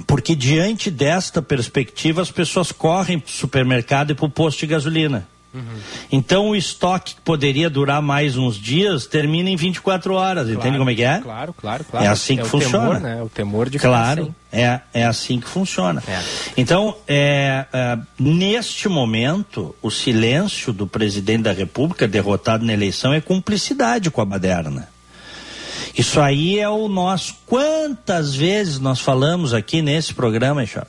[0.08, 4.68] porque diante desta perspectiva as pessoas correm para o supermercado e para o posto de
[4.68, 5.28] gasolina.
[5.54, 5.64] Uhum.
[6.12, 10.78] Então o estoque que poderia durar mais uns dias termina em 24 horas, claro, entende
[10.78, 11.20] como é que é?
[11.20, 12.06] Claro, claro, claro.
[12.06, 12.88] É assim que é funciona.
[12.88, 13.22] Temor, né?
[13.22, 14.34] O temor de Claro, assim.
[14.52, 16.02] é, é assim que funciona.
[16.08, 16.22] É.
[16.56, 23.20] Então, é, é, neste momento, o silêncio do presidente da República derrotado na eleição é
[23.20, 24.88] cumplicidade com a baderna.
[25.98, 27.36] Isso aí é o nosso.
[27.46, 30.88] Quantas vezes nós falamos aqui nesse programa, Echar?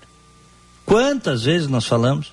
[0.86, 2.32] Quantas vezes nós falamos?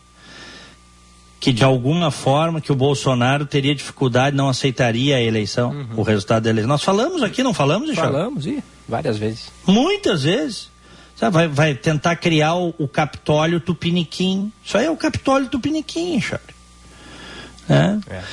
[1.40, 5.88] Que de alguma forma que o Bolsonaro teria dificuldade, não aceitaria a eleição, uhum.
[5.98, 6.68] o resultado da eleição.
[6.68, 9.52] Nós falamos aqui, não falamos, Falamos, e várias vezes.
[9.66, 10.70] Muitas vezes.
[11.32, 14.54] Vai, vai tentar criar o, o, Capitólio Tupiniquim.
[14.64, 16.56] Isso aí é o Capitólio Tupiniquim, Charles.
[17.70, 18.16] É.
[18.16, 18.24] é.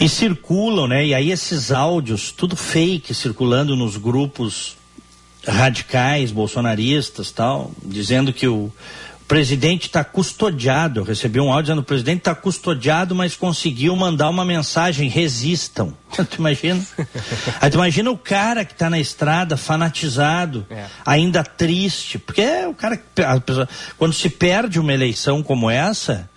[0.00, 1.06] E circulam, né?
[1.06, 4.76] E aí esses áudios, tudo fake, circulando nos grupos
[5.46, 8.72] radicais, bolsonaristas tal, dizendo que o,
[9.24, 11.00] o presidente está custodiado.
[11.00, 15.94] Eu recebi um áudio dizendo o presidente está custodiado, mas conseguiu mandar uma mensagem: resistam.
[16.28, 16.86] tu imagina?
[17.58, 20.84] Aí tu imagina o cara que está na estrada, fanatizado, é.
[21.06, 22.18] ainda triste.
[22.18, 23.02] Porque é o cara que.
[23.46, 26.28] Pessoa, quando se perde uma eleição como essa,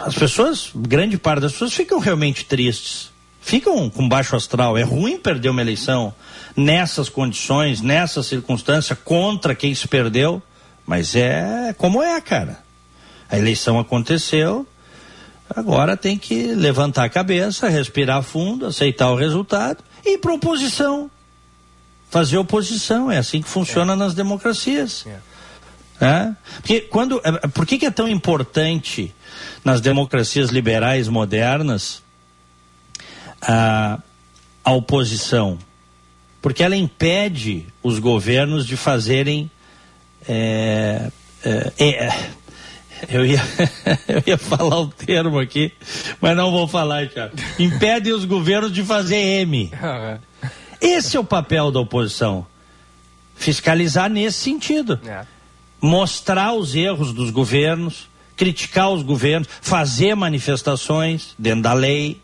[0.00, 3.12] as pessoas, grande parte das pessoas, ficam realmente tristes.
[3.40, 4.76] Ficam com baixo astral.
[4.76, 6.12] É ruim perder uma eleição
[6.56, 10.42] nessas condições, nessa circunstância, contra quem se perdeu.
[10.86, 12.58] Mas é como é, cara.
[13.28, 14.66] A eleição aconteceu,
[15.48, 21.10] agora tem que levantar a cabeça, respirar fundo, aceitar o resultado e ir para oposição.
[22.10, 23.96] Fazer oposição, é assim que funciona é.
[23.96, 25.04] nas democracias.
[25.06, 25.34] É.
[26.00, 26.32] É?
[26.56, 29.14] Porque quando, é, por que, que é tão importante
[29.64, 32.02] nas democracias liberais modernas
[33.40, 33.98] a,
[34.64, 35.58] a oposição?
[36.42, 39.50] Porque ela impede os governos de fazerem
[40.28, 41.10] é,
[41.44, 42.30] é, é,
[43.08, 43.42] eu, ia,
[44.08, 45.72] eu ia falar o termo aqui,
[46.20, 47.30] mas não vou falar, já.
[47.58, 49.70] Impedem os governos de fazer M.
[50.80, 52.46] Esse é o papel da oposição.
[53.34, 55.00] Fiscalizar nesse sentido.
[55.06, 55.24] É.
[55.80, 62.20] Mostrar os erros dos governos, criticar os governos, fazer manifestações dentro da lei.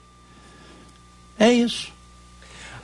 [1.38, 1.88] É isso.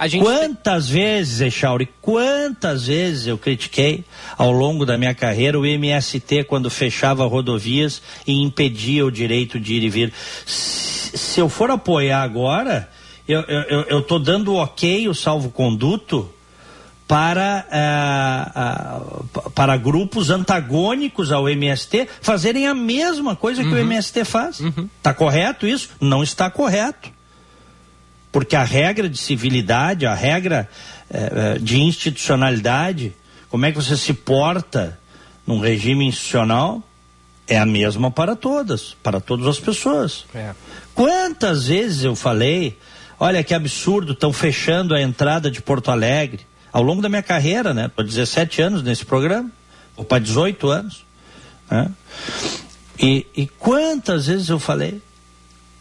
[0.02, 0.22] Gente...
[0.22, 4.04] Quantas vezes, Echauri, quantas vezes eu critiquei
[4.36, 9.74] ao longo da minha carreira o MST quando fechava rodovias e impedia o direito de
[9.74, 10.12] ir e vir.
[10.44, 12.88] Se, eu for apoiar agora,
[13.26, 16.30] eu estou dando ok, o salvo-conduto,
[17.06, 23.76] para, uh, uh, para grupos antagônicos ao MST fazerem a mesma coisa que uhum.
[23.76, 24.60] o MST faz.
[24.60, 24.88] Está uhum.
[25.02, 25.90] Tá correto isso?
[26.00, 27.15] Não está correto
[28.36, 30.68] porque a regra de civilidade, a regra
[31.08, 33.14] eh, de institucionalidade,
[33.48, 35.00] como é que você se porta
[35.46, 36.82] num regime institucional,
[37.48, 40.26] é a mesma para todas, para todas as pessoas.
[40.34, 40.52] É.
[40.94, 42.76] Quantas vezes eu falei,
[43.18, 47.72] olha que absurdo, estão fechando a entrada de Porto Alegre, ao longo da minha carreira,
[47.72, 47.90] né?
[47.96, 49.50] Tô 17 anos nesse programa,
[49.96, 51.06] ou para 18 anos.
[51.70, 51.90] Né?
[52.98, 55.00] E, e quantas vezes eu falei,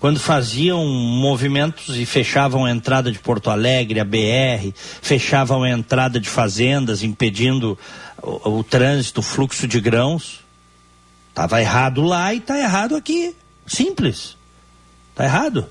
[0.06, 6.20] quando faziam movimentos e fechavam a entrada de Porto Alegre, a BR, fechavam a entrada
[6.20, 7.76] de fazendas, impedindo
[8.22, 10.41] o, o trânsito, o fluxo de grãos.
[11.30, 13.36] Estava errado lá e está errado aqui.
[13.65, 14.38] Simples.
[15.10, 15.68] Está errado.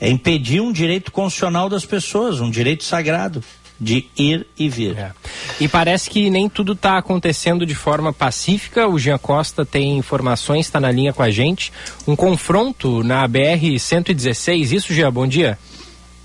[0.00, 3.44] É impedir um direito constitucional das pessoas, um direito sagrado
[3.80, 4.98] de ir e vir.
[4.98, 5.12] É.
[5.58, 8.86] E parece que nem tudo está acontecendo de forma pacífica.
[8.86, 11.72] O Jean Costa tem informações, está na linha com a gente.
[12.06, 14.72] Um confronto na BR-116.
[14.72, 15.58] Isso, Jean, bom dia.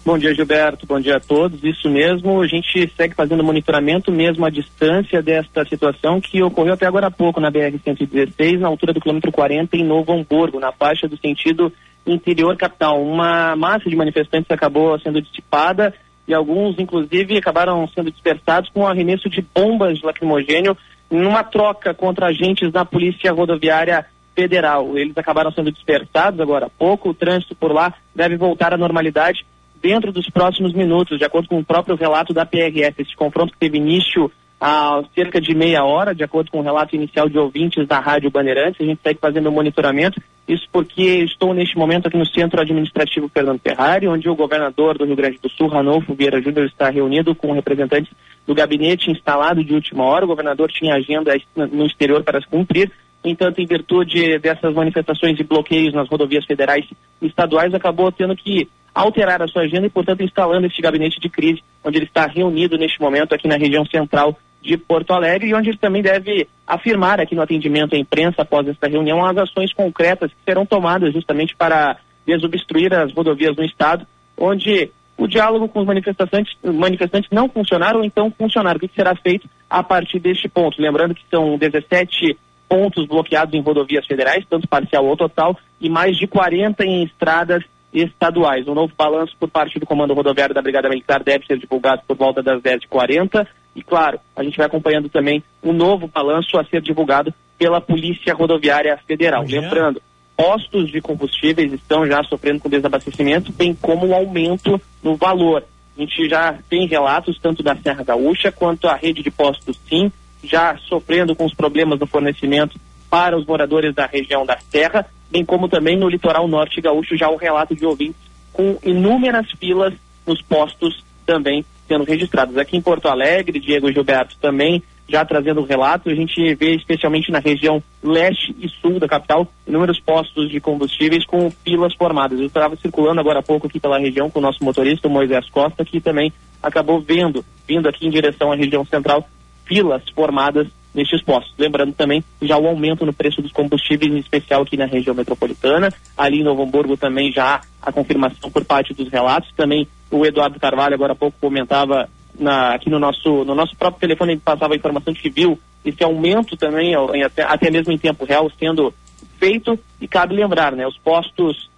[0.05, 0.85] Bom dia, Gilberto.
[0.85, 1.63] Bom dia a todos.
[1.63, 6.85] Isso mesmo, a gente segue fazendo monitoramento mesmo à distância desta situação que ocorreu até
[6.85, 11.07] agora há pouco na BR-116, na altura do quilômetro 40, em Novo Hamburgo, na faixa
[11.07, 11.73] do sentido
[12.05, 13.01] interior capital.
[13.01, 15.91] Uma massa de manifestantes acabou sendo dissipada
[16.27, 20.75] e alguns, inclusive, acabaram sendo dispersados com o arremesso de bombas de lacrimogênio
[21.09, 24.97] numa troca contra agentes da Polícia Rodoviária Federal.
[24.97, 27.09] Eles acabaram sendo dispersados agora há pouco.
[27.09, 29.45] O trânsito por lá deve voltar à normalidade
[29.81, 33.01] dentro dos próximos minutos, de acordo com o próprio relato da PRF.
[33.01, 36.95] Esse confronto que teve início há cerca de meia hora, de acordo com o relato
[36.95, 38.81] inicial de ouvintes da Rádio Bandeirantes.
[38.81, 40.21] A gente segue fazendo o monitoramento.
[40.47, 45.05] Isso porque estou neste momento aqui no Centro Administrativo Fernando Ferrari, onde o governador do
[45.05, 48.11] Rio Grande do Sul, Ranolfo Vieira Júnior, está reunido com representantes
[48.45, 50.25] do gabinete instalado de última hora.
[50.25, 52.91] O governador tinha agenda no exterior para se cumprir.
[53.23, 56.85] Entanto, em virtude dessas manifestações e bloqueios nas rodovias federais
[57.19, 61.29] e estaduais, acabou tendo que alterar a sua agenda e, portanto, instalando este gabinete de
[61.29, 65.53] crise, onde ele está reunido neste momento aqui na região central de Porto Alegre e
[65.53, 69.71] onde ele também deve afirmar aqui no atendimento à imprensa após esta reunião as ações
[69.73, 75.81] concretas que serão tomadas justamente para desobstruir as rodovias no estado, onde o diálogo com
[75.81, 78.77] os manifestantes, manifestantes não funcionaram ou então funcionaram.
[78.77, 80.81] O que será feito a partir deste ponto?
[80.81, 86.17] Lembrando que são 17 pontos bloqueados em rodovias federais, tanto parcial ou total, e mais
[86.17, 87.63] de 40 em estradas
[87.95, 88.67] estaduais.
[88.67, 92.17] Um novo balanço por parte do Comando Rodoviário da Brigada Militar deve ser divulgado por
[92.17, 93.47] volta das 10h40.
[93.75, 98.34] E, claro, a gente vai acompanhando também um novo balanço a ser divulgado pela Polícia
[98.34, 99.43] Rodoviária Federal.
[99.43, 100.01] Lembrando,
[100.36, 105.63] postos de combustíveis estão já sofrendo com desabastecimento, bem como um aumento no valor.
[105.97, 110.12] A gente já tem relatos tanto da Serra Gaúcha quanto a rede de postos Sim,
[110.43, 112.79] já sofrendo com os problemas do fornecimento
[113.10, 117.29] para os moradores da região da Serra, bem como também no litoral norte gaúcho já
[117.29, 118.21] o relato de ouvintes
[118.53, 119.93] com inúmeras filas
[120.25, 122.57] nos postos também sendo registrados.
[122.57, 127.38] Aqui em Porto Alegre, Diego Gilberto também já trazendo relatos, a gente vê especialmente na
[127.38, 132.39] região leste e sul da capital inúmeros postos de combustíveis com filas formadas.
[132.39, 135.47] Eu estava circulando agora há pouco aqui pela região com o nosso motorista, o Moisés
[135.49, 139.29] Costa, que também acabou vendo, vindo aqui em direção à região central,
[139.65, 141.53] filas formadas nestes postos.
[141.58, 145.93] Lembrando também já o aumento no preço dos combustíveis, em especial aqui na região metropolitana.
[146.17, 149.51] Ali em Novo Hamburgo também já a confirmação por parte dos relatos.
[149.55, 153.99] Também o Eduardo Carvalho agora há pouco comentava na, aqui no nosso, no nosso próprio
[153.99, 157.97] telefone, ele passava a informação de que viu esse aumento também, até, até mesmo em
[157.97, 158.93] tempo real, sendo
[159.38, 159.77] feito.
[160.01, 161.69] E cabe lembrar, né, os postos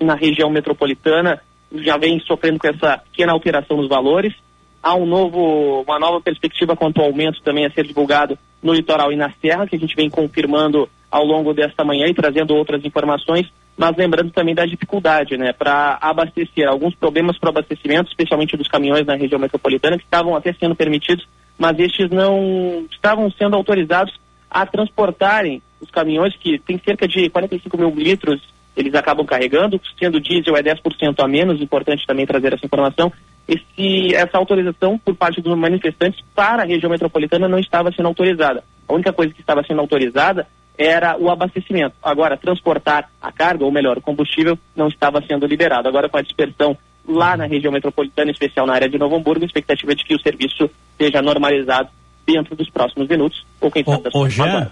[0.00, 1.40] na região metropolitana
[1.74, 4.34] já vêm sofrendo com essa pequena alteração nos valores
[4.82, 9.12] Há um novo, uma nova perspectiva quanto ao aumento também a ser divulgado no litoral
[9.12, 12.84] e na serra, que a gente vem confirmando ao longo desta manhã e trazendo outras
[12.84, 18.68] informações, mas lembrando também da dificuldade, né, para abastecer, alguns problemas para abastecimento, especialmente dos
[18.68, 21.26] caminhões na região metropolitana, que estavam até sendo permitidos,
[21.58, 24.14] mas estes não estavam sendo autorizados
[24.50, 28.40] a transportarem os caminhões, que tem cerca de 45 mil litros
[28.76, 33.12] eles acabam carregando, sendo diesel é 10% a menos, importante também trazer essa informação,
[33.52, 38.64] esse, essa autorização por parte dos manifestantes para a região metropolitana não estava sendo autorizada.
[38.88, 41.94] A única coisa que estava sendo autorizada era o abastecimento.
[42.02, 45.88] Agora, transportar a carga, ou melhor, o combustível, não estava sendo liberado.
[45.88, 49.44] Agora, com a dispersão lá na região metropolitana, em especial na área de Novo Hamburgo,
[49.44, 51.88] a expectativa é de que o serviço seja normalizado
[52.26, 54.70] dentro dos próximos minutos, ou quem sabe ô, ô, Jean,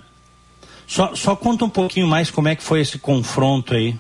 [0.87, 3.97] só, só conta um pouquinho mais como é que foi esse confronto aí.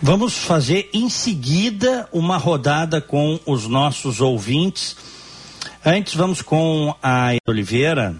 [0.00, 4.96] Vamos fazer em seguida uma rodada com os nossos ouvintes.
[5.84, 8.16] Antes, vamos com a Oliveira,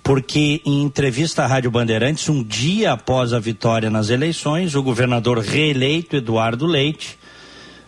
[0.00, 5.38] porque em entrevista à Rádio Bandeirantes, um dia após a vitória nas eleições, o governador
[5.38, 7.18] reeleito Eduardo Leite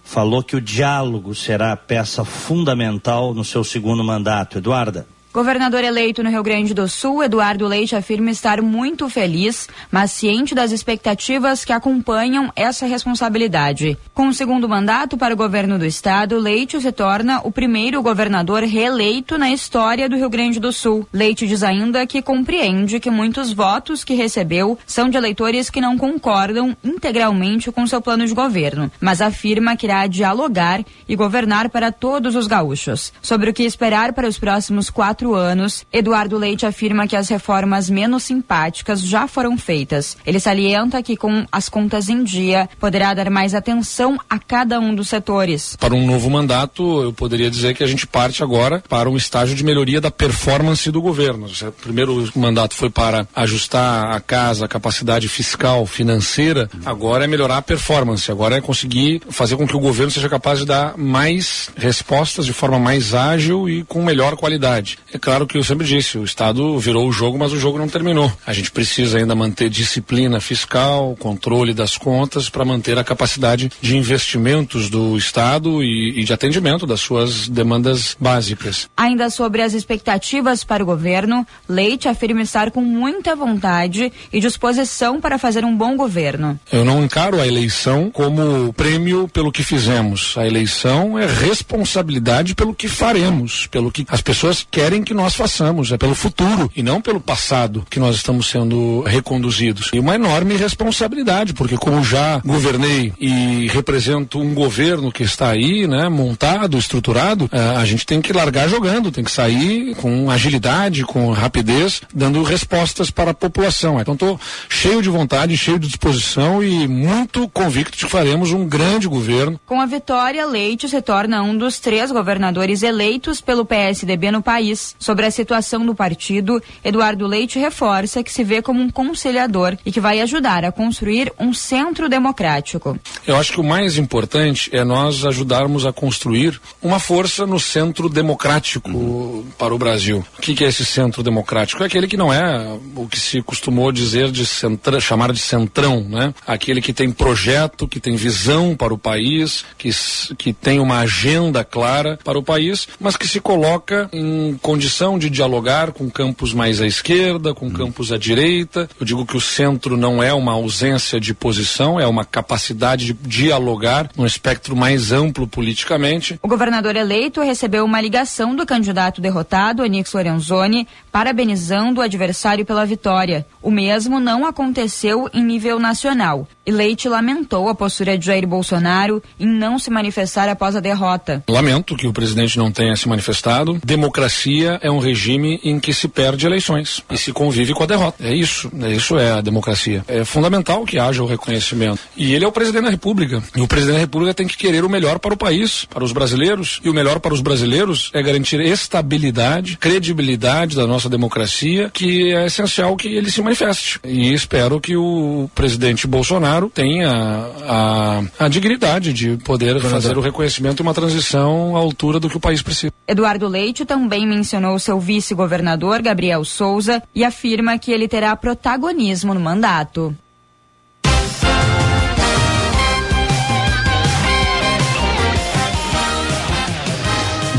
[0.06, 4.56] falou que o diálogo será a peça fundamental no seu segundo mandato.
[4.56, 5.04] Eduarda.
[5.36, 10.54] Governador eleito no Rio Grande do Sul, Eduardo Leite afirma estar muito feliz, mas ciente
[10.54, 13.98] das expectativas que acompanham essa responsabilidade.
[14.14, 18.62] Com o segundo mandato para o governo do estado, Leite se torna o primeiro governador
[18.62, 21.06] reeleito na história do Rio Grande do Sul.
[21.12, 25.98] Leite diz ainda que compreende que muitos votos que recebeu são de eleitores que não
[25.98, 31.92] concordam integralmente com seu plano de governo, mas afirma que irá dialogar e governar para
[31.92, 33.12] todos os gaúchos.
[33.20, 37.28] Sobre o que esperar para os próximos quatro quatro anos, Eduardo Leite afirma que as
[37.28, 40.16] reformas menos simpáticas já foram feitas.
[40.24, 44.94] Ele salienta que, com as contas em dia, poderá dar mais atenção a cada um
[44.94, 45.74] dos setores.
[45.76, 49.56] Para um novo mandato, eu poderia dizer que a gente parte agora para um estágio
[49.56, 51.46] de melhoria da performance do governo.
[51.46, 56.70] O primeiro mandato foi para ajustar a casa, a capacidade fiscal, financeira.
[56.84, 58.30] Agora é melhorar a performance.
[58.30, 62.52] Agora é conseguir fazer com que o governo seja capaz de dar mais respostas de
[62.52, 64.98] forma mais ágil e com melhor qualidade.
[65.16, 67.88] É claro que eu sempre disse, o Estado virou o jogo, mas o jogo não
[67.88, 68.30] terminou.
[68.46, 73.96] A gente precisa ainda manter disciplina fiscal, controle das contas para manter a capacidade de
[73.96, 78.90] investimentos do Estado e, e de atendimento das suas demandas básicas.
[78.94, 85.18] Ainda sobre as expectativas para o governo, Leite afirma estar com muita vontade e disposição
[85.18, 86.60] para fazer um bom governo.
[86.70, 90.36] Eu não encaro a eleição como prêmio pelo que fizemos.
[90.36, 95.92] A eleição é responsabilidade pelo que faremos, pelo que as pessoas querem que nós façamos,
[95.92, 99.90] é pelo futuro e não pelo passado que nós estamos sendo reconduzidos.
[99.92, 105.86] E uma enorme responsabilidade, porque como já governei e represento um governo que está aí,
[105.86, 111.04] né, montado, estruturado, eh, a gente tem que largar jogando, tem que sair com agilidade,
[111.04, 114.00] com rapidez, dando respostas para a população.
[114.00, 118.66] Então estou cheio de vontade, cheio de disposição e muito convicto de que faremos um
[118.66, 119.60] grande governo.
[119.66, 124.85] Com a vitória, Leite se torna um dos três governadores eleitos pelo PSDB no país.
[124.98, 129.90] Sobre a situação do partido, Eduardo Leite reforça que se vê como um conciliador e
[129.90, 132.98] que vai ajudar a construir um centro democrático.
[133.26, 138.08] Eu acho que o mais importante é nós ajudarmos a construir uma força no centro
[138.08, 139.46] democrático uhum.
[139.58, 140.24] para o Brasil.
[140.38, 141.82] O que, que, é esse centro democrático?
[141.82, 146.00] É aquele que não é o que se costumou dizer de centra, chamar de centrão,
[146.00, 146.34] né?
[146.46, 149.90] Aquele que tem projeto, que tem visão para o país, que,
[150.36, 155.30] que tem uma agenda clara para o país, mas que se coloca em condição de
[155.30, 158.86] dialogar com campos mais à esquerda, com campos à direita.
[159.00, 163.14] Eu digo que o centro não é uma ausência de posição, é uma capacidade de
[163.14, 166.38] dialogar num espectro mais amplo politicamente.
[166.42, 172.84] O governador eleito recebeu uma ligação do candidato derrotado, Onix Lorenzoni, parabenizando o adversário pela
[172.84, 173.46] vitória.
[173.62, 176.46] O mesmo não aconteceu em nível nacional.
[176.66, 181.44] E Leite lamentou a postura de Jair Bolsonaro em não se manifestar após a derrota.
[181.48, 183.78] Lamento que o presidente não tenha se manifestado.
[183.84, 188.16] Democracia é um regime em que se perde eleições e se convive com a derrota.
[188.20, 190.04] É isso, é isso é a democracia.
[190.08, 192.00] É fundamental que haja o reconhecimento.
[192.16, 193.40] E ele é o presidente da República.
[193.54, 196.10] E o presidente da República tem que querer o melhor para o país, para os
[196.10, 196.80] brasileiros.
[196.82, 202.46] E o melhor para os brasileiros é garantir estabilidade, credibilidade da nossa democracia, que é
[202.46, 204.00] essencial que ele se manifeste.
[204.02, 210.16] E espero que o presidente Bolsonaro Bolsonaro tem a, a, a dignidade de poder fazer
[210.16, 212.92] o reconhecimento e uma transição à altura do que o país precisa.
[213.06, 219.40] Eduardo Leite também mencionou seu vice-governador, Gabriel Souza, e afirma que ele terá protagonismo no
[219.40, 220.16] mandato.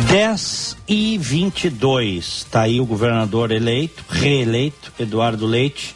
[0.09, 5.93] Dez e vinte e dois, tá aí o governador eleito, reeleito, Eduardo Leite,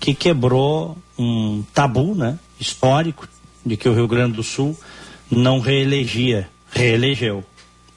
[0.00, 3.28] que quebrou um tabu né, histórico
[3.64, 4.76] de que o Rio Grande do Sul
[5.30, 7.44] não reelegia, reelegeu.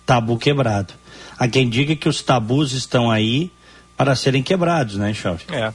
[0.06, 0.94] Tabu quebrado.
[1.40, 3.50] Há quem diga que os tabus estão aí
[3.96, 5.46] para serem quebrados, né, Chauve?
[5.50, 5.72] É.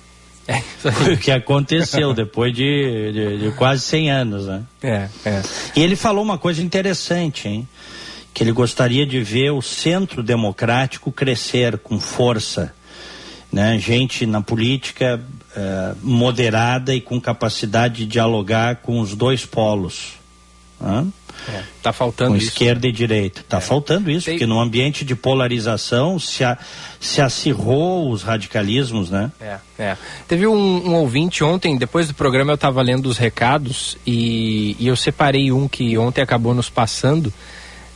[0.46, 4.62] É, Foi o que aconteceu depois de, de, de, quase 100 anos, né?
[4.82, 5.42] É, é.
[5.76, 7.68] E ele falou uma coisa interessante, hein?
[8.32, 12.74] Que ele gostaria de ver o centro democrático crescer com força,
[13.52, 13.78] né?
[13.78, 15.22] Gente na política
[15.56, 20.12] eh, moderada e com capacidade de dialogar com os dois polos.
[20.80, 21.06] Né?
[21.48, 22.48] É, tá faltando com isso.
[22.48, 23.44] esquerda e direita.
[23.48, 23.60] Tá é.
[23.60, 24.34] faltando isso, Tem...
[24.34, 26.58] porque no ambiente de polarização se, a,
[27.00, 29.30] se acirrou os radicalismos, né?
[29.40, 29.96] É, é.
[30.26, 34.86] Teve um, um, ouvinte ontem, depois do programa eu estava lendo os recados e, e
[34.86, 37.32] eu separei um que ontem acabou nos passando.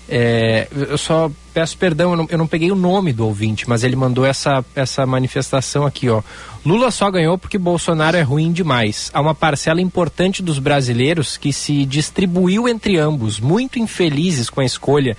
[0.09, 3.85] É, eu só peço perdão, eu não, eu não, peguei o nome do ouvinte, mas
[3.85, 6.23] ele mandou essa, essa manifestação aqui, ó.
[6.65, 9.11] Lula só ganhou porque Bolsonaro é ruim demais.
[9.15, 14.65] Há uma parcela importante dos brasileiros que se distribuiu entre ambos, muito infelizes com a
[14.65, 15.17] escolha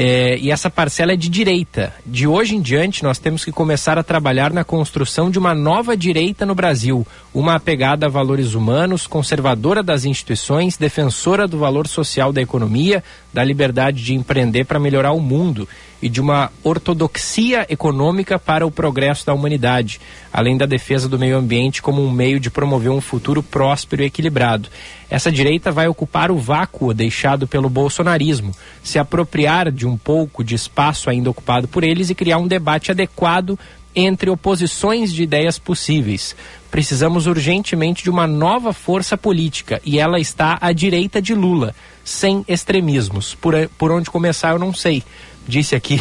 [0.00, 1.92] é, e essa parcela é de direita.
[2.06, 5.96] De hoje em diante, nós temos que começar a trabalhar na construção de uma nova
[5.96, 12.32] direita no Brasil, uma apegada a valores humanos, conservadora das instituições, defensora do valor social
[12.32, 13.02] da economia,
[13.34, 15.68] da liberdade de empreender para melhorar o mundo
[16.00, 20.00] e de uma ortodoxia econômica para o progresso da humanidade,
[20.32, 24.06] além da defesa do meio ambiente como um meio de promover um futuro próspero e
[24.06, 24.68] equilibrado.
[25.10, 30.54] Essa direita vai ocupar o vácuo deixado pelo bolsonarismo, se apropriar de um pouco de
[30.54, 33.58] espaço ainda ocupado por eles e criar um debate adequado
[33.94, 36.36] entre oposições de ideias possíveis.
[36.70, 41.74] Precisamos urgentemente de uma nova força política e ela está à direita de Lula,
[42.04, 43.34] sem extremismos.
[43.34, 45.02] Por, por onde começar eu não sei,
[45.48, 46.00] disse aqui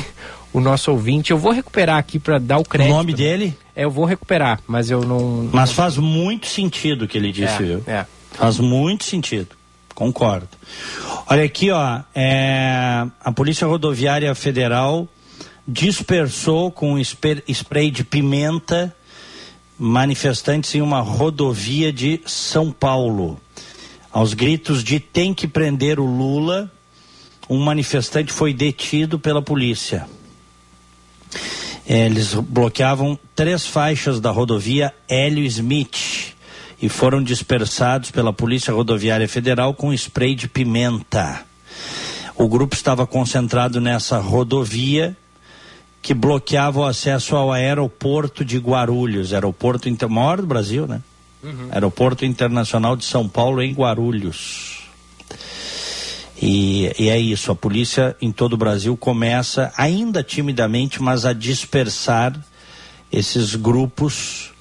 [0.53, 1.31] o nosso ouvinte.
[1.31, 2.93] Eu vou recuperar aqui para dar o crédito.
[2.93, 3.57] O nome dele?
[3.75, 5.49] É, eu vou recuperar, mas eu não.
[5.51, 7.83] Mas faz muito sentido o que ele disse, é, viu?
[7.87, 8.05] É.
[8.33, 9.55] Faz muito sentido.
[9.95, 10.49] Concordo.
[11.27, 15.07] Olha aqui, ó, é, a Polícia Rodoviária Federal
[15.67, 18.95] dispersou com spray de pimenta
[19.77, 23.39] manifestantes em uma rodovia de São Paulo.
[24.11, 26.71] Aos gritos de tem que prender o Lula,
[27.49, 30.07] um manifestante foi detido pela polícia.
[31.85, 36.35] Eles bloqueavam três faixas da rodovia Hélio Smith
[36.81, 41.45] e foram dispersados pela Polícia Rodoviária Federal com spray de pimenta.
[42.35, 45.15] O grupo estava concentrado nessa rodovia
[46.01, 50.07] que bloqueava o acesso ao aeroporto de Guarulhos, aeroporto inter...
[50.07, 51.01] maior do Brasil, né?
[51.43, 51.69] Uhum.
[51.71, 54.76] Aeroporto Internacional de São Paulo em Guarulhos.
[56.41, 61.33] E, e, é isso, a polícia em todo o Brasil começa, ainda timidamente, mas a
[61.33, 62.39] dispersar
[63.11, 64.51] esses grupos.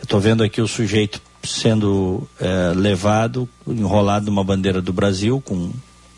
[0.00, 5.72] Estou vendo aqui o sujeito sendo é, levado, enrolado numa bandeira do Brasil, com,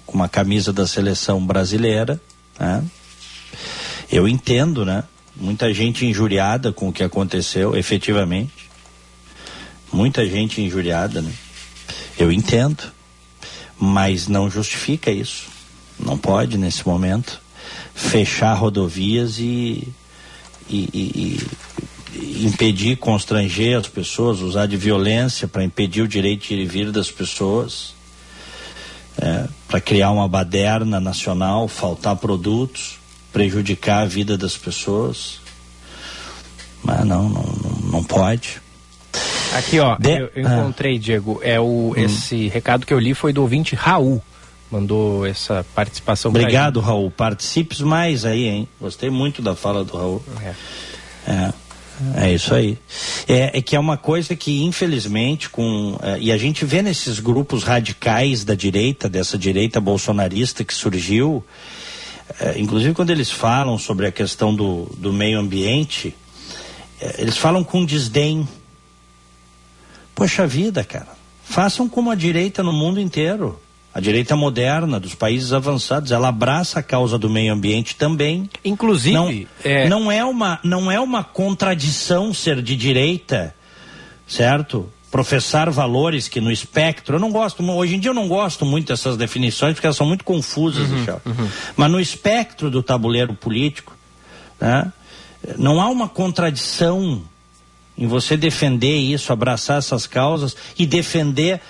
[0.04, 2.20] com uma camisa da seleção brasileira.
[2.58, 2.84] Né?
[4.12, 5.04] Eu entendo, né?
[5.34, 8.68] Muita gente injuriada com o que aconteceu, efetivamente.
[9.90, 11.32] Muita gente injuriada, né?
[12.18, 12.92] Eu entendo
[13.80, 15.48] mas não justifica isso.
[15.98, 17.40] Não pode, nesse momento,
[17.94, 19.88] fechar rodovias e,
[20.68, 21.40] e, e,
[22.14, 26.66] e impedir, constranger as pessoas, usar de violência para impedir o direito de ir e
[26.66, 27.94] vir das pessoas,
[29.18, 32.98] é, para criar uma baderna nacional, faltar produtos,
[33.32, 35.40] prejudicar a vida das pessoas.
[36.82, 37.42] Mas não, não,
[37.92, 38.60] não pode.
[39.56, 40.10] Aqui, ó, De...
[40.10, 40.98] eu, eu, encontrei, ah.
[40.98, 41.96] Diego, é o, hum.
[41.96, 44.22] esse recado que eu li foi do ouvinte Raul.
[44.70, 46.30] Mandou essa participação.
[46.30, 47.10] Obrigado, Raul.
[47.10, 48.68] Participe mais aí, hein?
[48.80, 50.22] Gostei muito da fala do Raul.
[50.42, 50.54] É.
[51.30, 51.52] é.
[52.16, 52.78] É isso aí.
[53.28, 55.98] É, é, que é uma coisa que, infelizmente, com.
[56.02, 61.44] É, e a gente vê nesses grupos radicais da direita, dessa direita bolsonarista que surgiu,
[62.40, 66.14] é, inclusive quando eles falam sobre a questão do, do meio ambiente,
[67.00, 68.48] é, eles falam com desdém
[70.14, 71.08] Poxa vida, cara.
[71.44, 73.60] Façam como a direita no mundo inteiro.
[73.92, 78.48] A direita moderna dos países avançados, ela abraça a causa do meio ambiente também.
[78.64, 79.28] Inclusive, não
[79.64, 83.52] é, não é uma não é uma contradição ser de direita,
[84.28, 84.88] certo?
[85.10, 88.86] Professar valores que no espectro, eu não gosto, hoje em dia eu não gosto muito
[88.86, 91.48] dessas definições porque elas são muito confusas, uhum, uhum.
[91.76, 93.92] mas no espectro do tabuleiro político,
[94.60, 94.92] né,
[95.58, 97.24] não há uma contradição
[97.96, 101.60] em você defender isso, abraçar essas causas e defender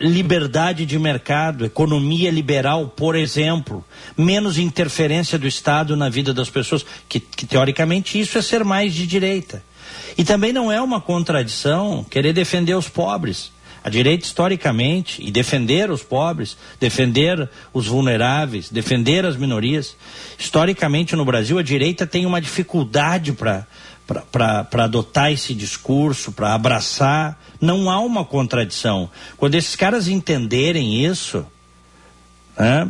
[0.00, 3.84] liberdade de mercado, economia liberal, por exemplo,
[4.16, 8.94] menos interferência do Estado na vida das pessoas, que, que teoricamente isso é ser mais
[8.94, 9.62] de direita.
[10.16, 13.52] E também não é uma contradição querer defender os pobres.
[13.82, 19.96] A direita, historicamente, e defender os pobres, defender os vulneráveis, defender as minorias.
[20.38, 23.66] Historicamente, no Brasil, a direita tem uma dificuldade para
[24.84, 27.40] adotar esse discurso, para abraçar.
[27.60, 29.10] Não há uma contradição.
[29.36, 31.46] Quando esses caras entenderem isso,
[32.58, 32.88] né,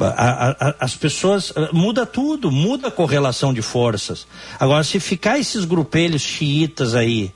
[0.00, 1.52] a, a, as pessoas.
[1.72, 4.26] Muda tudo, muda a correlação de forças.
[4.58, 7.32] Agora, se ficar esses grupelhos xiitas aí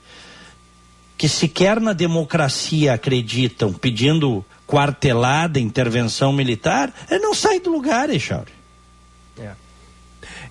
[1.17, 8.54] que sequer na democracia acreditam, pedindo quartelada, intervenção militar, é não sai do lugar, Echauri.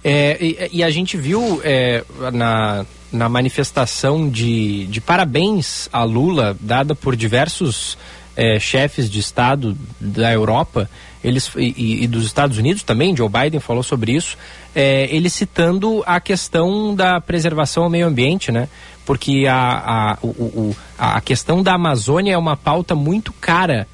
[0.04, 0.36] É.
[0.40, 6.94] E, e, a gente viu é, na, na manifestação de, de parabéns a Lula, dada
[6.94, 7.96] por diversos
[8.36, 10.90] é, chefes de Estado da Europa
[11.22, 14.36] eles, e, e, dos Estados Unidos também, Joe Biden falou sobre isso,
[14.74, 18.68] é, ele citando a questão da preservação ao meio ambiente, né?
[19.04, 23.86] porque a, a, o, o, a questão da Amazônia é uma pauta muito cara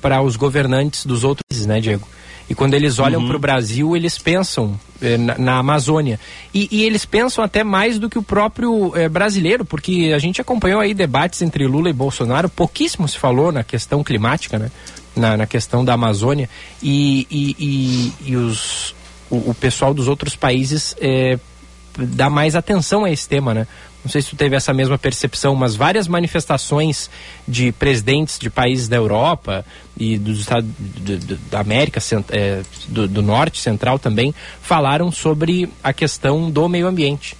[0.00, 2.06] para os governantes dos outros países, né, Diego?
[2.50, 3.28] E quando eles olham uhum.
[3.28, 4.78] para o Brasil, eles pensam
[5.18, 6.18] na, na, Amazônia.
[6.54, 10.40] E, e, eles pensam até mais do que o próprio eh, brasileiro, porque a gente
[10.40, 14.70] acompanhou aí debates entre Lula e Bolsonaro, pouquíssimo se falou na questão climática, né?
[15.14, 16.48] Na, na questão da Amazônia.
[16.82, 18.94] E, e, e os,
[19.28, 21.38] o, o, pessoal dos outros países eh,
[21.98, 23.66] dá mais atenção a esse tema, né?
[24.04, 27.08] Não sei se tu teve essa mesma percepção, mas várias manifestações
[27.46, 29.64] de presidentes de países da Europa
[29.96, 30.68] e dos Estados
[31.50, 32.00] da América
[32.30, 37.36] é, do, do, Norte Central também falaram sobre a questão do meio ambiente.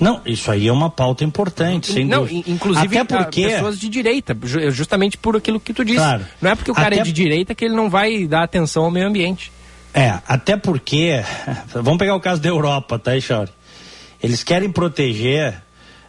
[0.00, 2.50] Não, isso aí é uma pauta importante, sem Não, dúvida.
[2.50, 3.46] inclusive Até porque...
[3.46, 4.36] pessoas de direita,
[4.70, 5.98] justamente por aquilo que tu disse.
[5.98, 6.26] Claro.
[6.40, 7.02] Não é porque o cara é Até...
[7.02, 9.52] é de direita que ele não vai dar atenção ao meio ambiente.
[9.92, 11.22] É, até porque,
[11.72, 13.50] vamos pegar o caso da Europa, tá, Chauri?
[14.24, 15.62] Eles querem proteger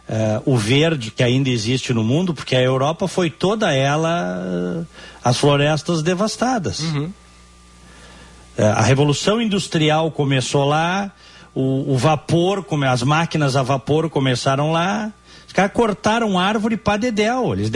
[0.08, 4.86] uh, o verde que ainda existe no mundo, porque a Europa foi toda ela uh,
[5.22, 6.80] as florestas devastadas.
[6.80, 7.04] Uhum.
[7.04, 11.12] Uh, a revolução industrial começou lá,
[11.54, 15.12] o, o vapor, as máquinas a vapor começaram lá.
[15.46, 17.52] Os caras cortaram árvore para dedéu.
[17.52, 17.70] Eles,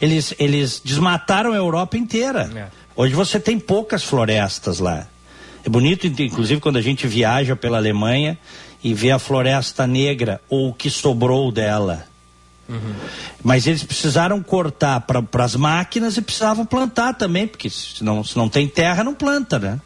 [0.00, 2.50] eles, eles desmataram a Europa inteira.
[2.54, 2.66] É.
[2.96, 5.06] Hoje você tem poucas florestas lá.
[5.64, 8.38] É bonito, inclusive, quando a gente viaja pela Alemanha
[8.84, 12.06] e ver a floresta negra ou o que sobrou dela.
[12.68, 12.94] Uhum.
[13.42, 18.36] Mas eles precisaram cortar para as máquinas e precisavam plantar também, porque se não, se
[18.36, 19.80] não tem terra, não planta, né?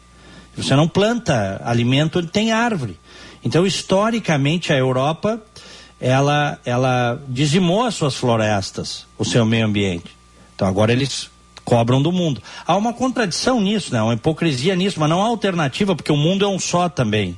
[0.55, 2.99] Você não planta alimento onde tem árvore.
[3.43, 5.41] Então, historicamente, a Europa
[5.99, 10.15] ela, ela dizimou as suas florestas, o seu meio ambiente.
[10.55, 11.29] Então, agora eles
[11.63, 12.41] cobram do mundo.
[12.65, 14.01] Há uma contradição nisso, né?
[14.01, 17.37] uma hipocrisia nisso, mas não há alternativa, porque o mundo é um só também.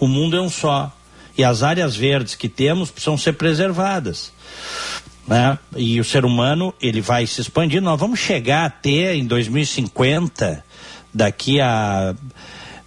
[0.00, 0.92] O mundo é um só.
[1.38, 4.32] E as áreas verdes que temos precisam ser preservadas.
[5.26, 5.56] Né?
[5.76, 7.80] E o ser humano, ele vai se expandir.
[7.80, 10.64] Nós vamos chegar a ter em 2050,
[11.14, 12.14] daqui a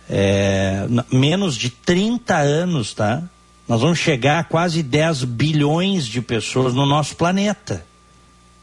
[0.09, 3.23] é, menos de 30 anos, tá?
[3.67, 7.85] Nós vamos chegar a quase 10 bilhões de pessoas no nosso planeta.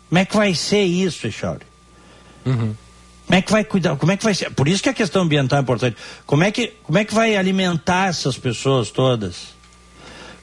[0.08, 1.64] Como é que vai ser isso, Echauri?
[2.44, 2.74] Uhum.
[3.30, 3.94] Como é que vai cuidar?
[3.94, 4.50] Como é que vai ser?
[4.50, 5.96] Por isso que a questão ambiental é importante.
[6.26, 9.54] Como é que, como é que vai alimentar essas pessoas todas?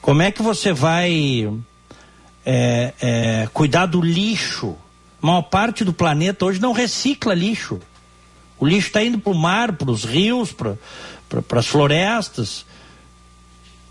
[0.00, 1.52] Como é que você vai
[2.46, 4.74] é, é, cuidar do lixo?
[5.22, 7.78] A maior parte do planeta hoje não recicla lixo.
[8.58, 10.78] O lixo está indo para o mar, para os rios, para
[11.58, 12.64] as florestas.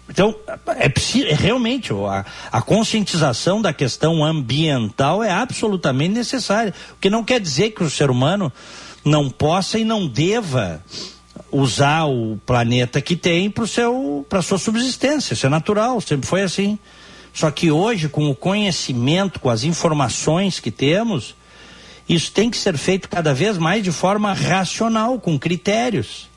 [0.09, 0.35] Então,
[0.75, 6.73] é, é realmente a, a, conscientização da questão ambiental é absolutamente necessária.
[6.93, 8.51] O que não quer dizer que o ser humano
[9.07, 10.83] não possa e não deva
[11.51, 13.63] usar o planeta que tem para
[14.39, 15.33] a sua subsistência.
[15.33, 16.77] Isso é natural, sempre foi assim.
[17.33, 21.35] Só que hoje, com o conhecimento, com as informações que temos,
[22.09, 26.27] isso tem que ser feito cada vez mais de forma racional, com critérios.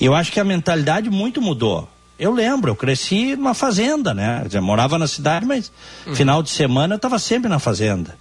[0.00, 1.88] Eu acho que a mentalidade muito mudou.
[2.18, 4.42] Eu lembro, eu cresci numa fazenda, né?
[4.46, 5.70] Dizer, morava na cidade, mas
[6.06, 6.14] uhum.
[6.14, 8.16] final de semana eu estava sempre na fazenda.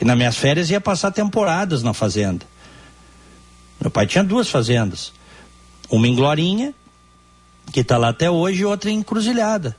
[0.00, 2.46] E nas minhas férias ia passar temporadas na fazenda.
[3.80, 5.12] Meu pai tinha duas fazendas.
[5.90, 6.74] Uma em Glorinha,
[7.72, 9.76] que está lá até hoje, e outra em Encruzilhada.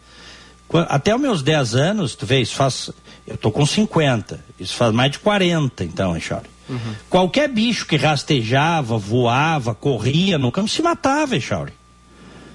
[0.87, 2.91] Até os meus 10 anos, tu vês, faz.
[3.25, 4.43] Eu tô com 50.
[4.59, 6.47] Isso faz mais de 40, então, Echori.
[6.69, 6.95] Uhum.
[7.09, 11.73] Qualquer bicho que rastejava, voava, corria no campo, se matava, Echauri.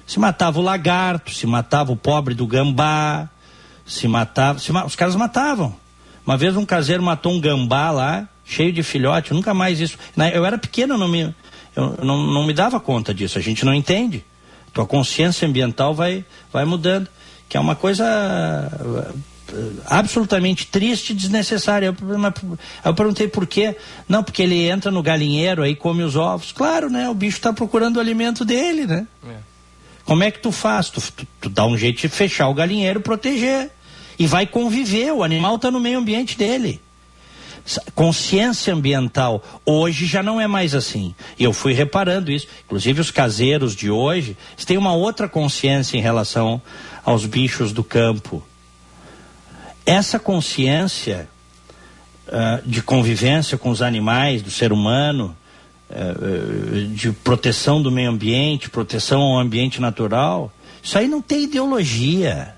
[0.07, 3.27] Se matava o lagarto, se matava o pobre do gambá,
[3.85, 4.59] se matava.
[4.59, 5.75] Se, os caras matavam.
[6.25, 9.97] Uma vez um caseiro matou um gambá lá, cheio de filhote, nunca mais isso.
[10.33, 11.33] Eu era pequeno, não me,
[11.75, 14.23] eu não, não me dava conta disso, a gente não entende.
[14.73, 17.07] Tua consciência ambiental vai, vai mudando,
[17.47, 19.13] que é uma coisa eh,
[19.85, 21.87] absolutamente triste e desnecessária.
[21.87, 21.95] Eu,
[22.83, 23.75] eu perguntei por quê.
[24.07, 26.51] Não, porque ele entra no galinheiro aí come os ovos.
[26.51, 27.09] Claro, né?
[27.09, 29.07] O bicho está procurando o alimento dele, né?
[29.27, 29.35] É.
[30.03, 30.89] Como é que tu faz?
[30.89, 33.71] Tu, tu, tu, dá um jeito de fechar o galinheiro, proteger.
[34.17, 36.81] E vai conviver, o animal está no meio ambiente dele.
[37.95, 41.15] Consciência ambiental hoje já não é mais assim.
[41.39, 42.47] Eu fui reparando isso.
[42.65, 46.61] Inclusive os caseiros de hoje têm uma outra consciência em relação
[47.03, 48.43] aos bichos do campo.
[49.83, 51.27] Essa consciência
[52.27, 55.35] uh, de convivência com os animais, do ser humano,
[55.89, 60.51] uh, de proteção do meio ambiente, proteção ao ambiente natural,
[60.83, 62.55] isso aí não tem ideologia.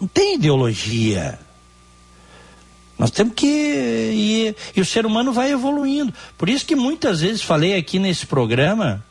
[0.00, 1.38] Não tem ideologia.
[3.02, 6.14] Nós temos que ir, e o ser humano vai evoluindo.
[6.38, 9.04] Por isso que muitas vezes falei aqui nesse programa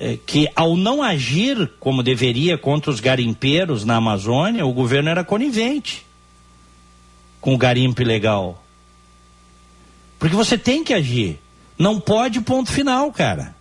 [0.00, 5.22] é, que ao não agir como deveria contra os garimpeiros na Amazônia, o governo era
[5.22, 6.06] conivente
[7.38, 8.64] com o garimpo ilegal.
[10.18, 11.38] Porque você tem que agir.
[11.78, 13.54] Não pode, ponto final, cara.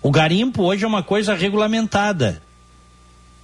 [0.00, 2.40] O garimpo hoje é uma coisa regulamentada.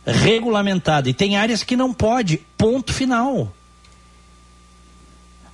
[0.06, 1.10] Regulamentada.
[1.10, 3.52] E tem áreas que não pode, ponto final.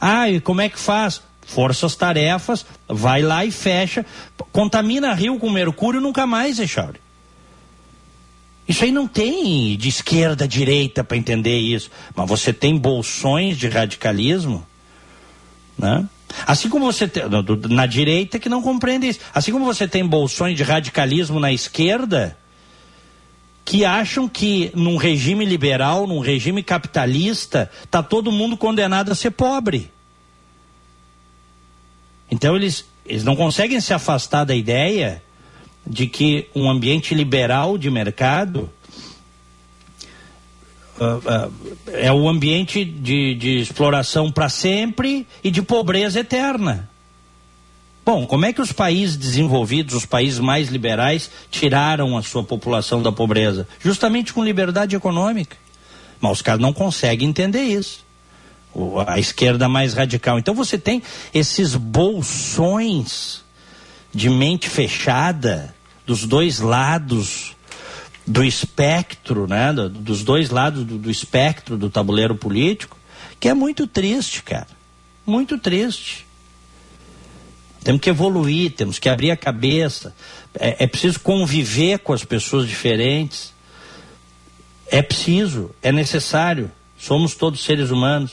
[0.01, 1.23] Ah, e como é que faz?
[1.47, 4.07] Forças tarefas, vai lá e fecha.
[4.53, 7.01] Contamina rio com mercúrio nunca mais, Echauri.
[8.69, 11.91] Isso aí não tem de esquerda, direita para entender isso.
[12.15, 14.65] Mas você tem bolsões de radicalismo,
[15.77, 16.07] né?
[16.47, 17.25] Assim como você tem,
[17.69, 19.21] na direita que não compreende isso.
[19.35, 22.37] Assim como você tem bolsões de radicalismo na esquerda
[23.71, 29.31] que acham que num regime liberal, num regime capitalista, tá todo mundo condenado a ser
[29.31, 29.93] pobre.
[32.29, 35.23] Então eles, eles não conseguem se afastar da ideia
[35.87, 38.69] de que um ambiente liberal de mercado
[40.99, 41.53] uh, uh,
[41.93, 46.90] é o ambiente de, de exploração para sempre e de pobreza eterna.
[48.05, 53.03] Bom, como é que os países desenvolvidos, os países mais liberais, tiraram a sua população
[53.03, 53.69] da pobreza?
[53.79, 55.57] Justamente com liberdade econômica.
[56.21, 58.05] Mas os caras não conseguem entender isso.
[58.75, 60.39] O, a esquerda mais radical.
[60.39, 63.43] Então você tem esses bolsões
[64.13, 65.75] de mente fechada
[66.07, 67.55] dos dois lados
[68.27, 69.73] do espectro, né?
[69.73, 72.97] Do, dos dois lados do, do espectro do tabuleiro político,
[73.39, 74.69] que é muito triste, cara.
[75.27, 76.27] Muito triste.
[77.83, 80.15] Temos que evoluir, temos que abrir a cabeça.
[80.59, 83.53] É, é preciso conviver com as pessoas diferentes.
[84.87, 86.71] É preciso, é necessário.
[86.99, 88.33] Somos todos seres humanos.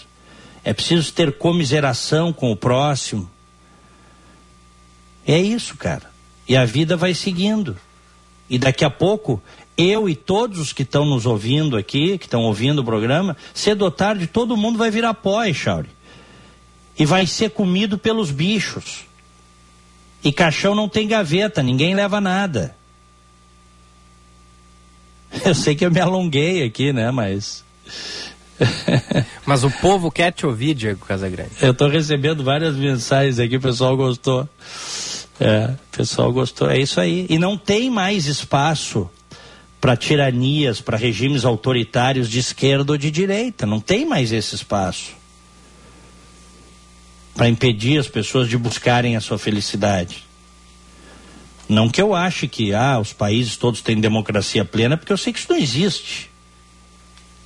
[0.64, 3.30] É preciso ter comiseração com o próximo.
[5.26, 6.12] É isso, cara.
[6.48, 7.78] E a vida vai seguindo.
[8.50, 9.41] E daqui a pouco,
[9.78, 13.84] eu e todos os que estão nos ouvindo aqui, que estão ouvindo o programa, cedo
[13.84, 15.89] ou tarde, todo mundo vai virar pó, Chauri.
[17.00, 19.07] E vai ser comido pelos bichos.
[20.28, 22.75] E caixão não tem gaveta, ninguém leva nada.
[25.45, 27.09] Eu sei que eu me alonguei aqui, né?
[27.11, 27.63] Mas.
[29.47, 31.51] Mas o povo quer te ouvir, Diego Casagrande.
[31.61, 34.49] Eu estou recebendo várias mensagens aqui, o pessoal gostou.
[35.39, 36.69] É, o pessoal gostou.
[36.69, 37.25] É isso aí.
[37.30, 39.09] E não tem mais espaço
[39.80, 43.65] para tiranias, para regimes autoritários de esquerda ou de direita.
[43.65, 45.16] Não tem mais esse espaço
[47.38, 50.25] para impedir as pessoas de buscarem a sua felicidade.
[51.69, 55.31] Não que eu ache que ah, os países todos têm democracia plena, porque eu sei
[55.31, 56.31] que isso não existe.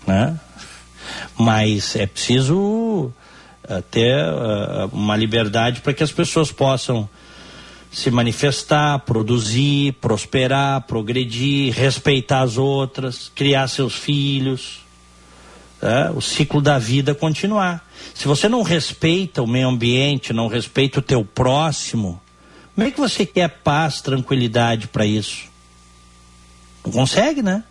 [0.07, 0.39] Né?
[1.37, 7.09] Mas é preciso uh, ter uh, uma liberdade para que as pessoas possam
[7.91, 14.79] se manifestar, produzir, prosperar, progredir, respeitar as outras, criar seus filhos,
[15.81, 16.09] né?
[16.11, 17.85] o ciclo da vida continuar.
[18.13, 22.21] Se você não respeita o meio ambiente, não respeita o teu próximo,
[22.75, 25.49] como é que você quer paz, tranquilidade para isso?
[26.85, 27.63] Não consegue, né?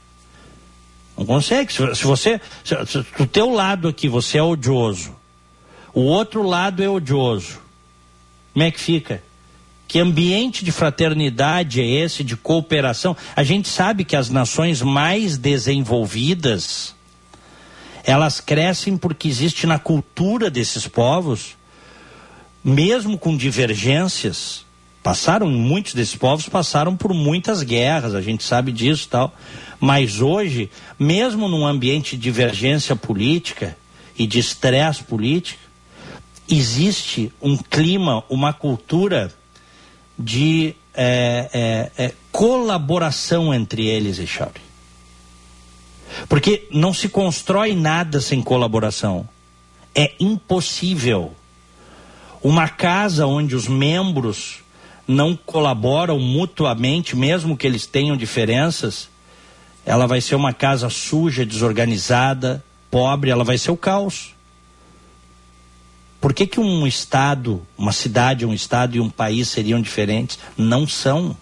[1.16, 1.72] Não consegue.
[1.72, 5.14] Se, se você, se, se, do teu lado aqui você é odioso,
[5.92, 7.58] o outro lado é odioso,
[8.52, 9.22] como é que fica?
[9.88, 13.16] Que ambiente de fraternidade é esse, de cooperação?
[13.34, 16.94] A gente sabe que as nações mais desenvolvidas,
[18.04, 21.56] elas crescem porque existe na cultura desses povos,
[22.62, 24.64] mesmo com divergências,
[25.02, 29.34] passaram, muitos desses povos passaram por muitas guerras, a gente sabe disso tal.
[29.78, 33.76] Mas hoje, mesmo num ambiente de divergência política
[34.18, 35.60] e de estresse político,
[36.48, 39.32] existe um clima, uma cultura
[40.18, 44.69] de é, é, é, colaboração entre eles, Echauri.
[46.28, 49.28] Porque não se constrói nada sem colaboração.
[49.94, 51.34] É impossível.
[52.42, 54.60] Uma casa onde os membros
[55.06, 59.08] não colaboram mutuamente, mesmo que eles tenham diferenças,
[59.84, 64.34] ela vai ser uma casa suja, desorganizada, pobre, ela vai ser o caos.
[66.20, 70.38] Por que, que um estado, uma cidade, um estado e um país seriam diferentes?
[70.56, 71.36] Não são.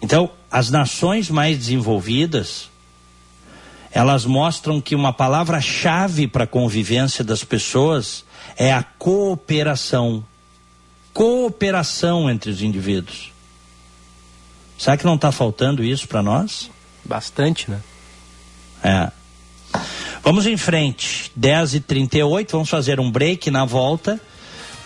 [0.00, 2.70] Então, as nações mais desenvolvidas,
[3.92, 8.24] elas mostram que uma palavra-chave para a convivência das pessoas
[8.56, 10.24] é a cooperação.
[11.12, 13.32] Cooperação entre os indivíduos.
[14.76, 16.70] Será que não está faltando isso para nós?
[17.04, 17.80] Bastante, né?
[18.82, 19.10] É.
[20.22, 21.32] Vamos em frente.
[21.38, 24.20] 10h38, vamos fazer um break na volta.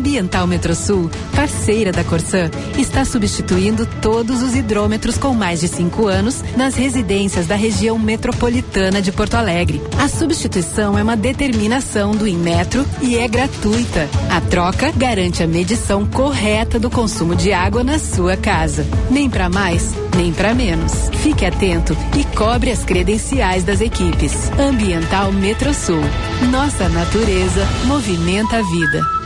[0.03, 6.43] Ambiental Metrosul, parceira da Corsan, está substituindo todos os hidrômetros com mais de cinco anos
[6.57, 9.81] nas residências da região metropolitana de Porto Alegre.
[9.97, 14.09] A substituição é uma determinação do Inmetro e é gratuita.
[14.29, 18.85] A troca garante a medição correta do consumo de água na sua casa.
[19.09, 20.93] Nem para mais, nem para menos.
[21.23, 24.51] Fique atento e cobre as credenciais das equipes.
[24.59, 26.03] Ambiental Metrosul.
[26.51, 29.22] Nossa natureza movimenta a vida.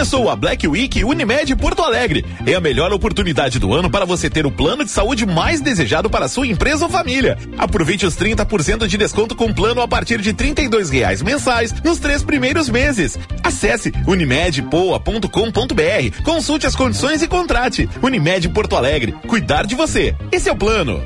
[0.00, 2.24] Começou a Black Week Unimed Porto Alegre.
[2.46, 6.08] É a melhor oportunidade do ano para você ter o plano de saúde mais desejado
[6.08, 7.36] para sua empresa ou família.
[7.58, 10.54] Aproveite os 30% de desconto com plano a partir de R$
[10.90, 13.18] reais mensais nos três primeiros meses.
[13.44, 17.86] Acesse unimedpoa.com.br, consulte as condições e contrate.
[18.02, 19.12] Unimed Porto Alegre.
[19.28, 20.16] Cuidar de você.
[20.32, 21.04] Esse é o plano.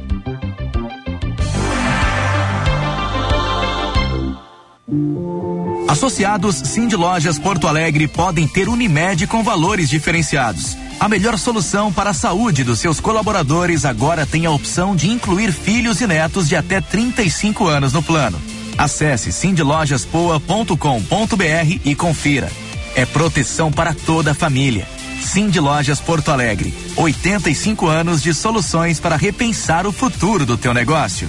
[5.89, 10.77] Associados Cindy Lojas Porto Alegre podem ter Unimed com valores diferenciados.
[10.99, 15.53] A melhor solução para a saúde dos seus colaboradores agora tem a opção de incluir
[15.53, 18.41] filhos e netos de até 35 anos no plano.
[18.79, 22.51] Acesse cindylojaspoa.com.br e confira.
[22.97, 24.89] É proteção para toda a família.
[25.21, 26.75] Cindy Lojas Porto Alegre.
[26.97, 31.29] 85 anos de soluções para repensar o futuro do teu negócio.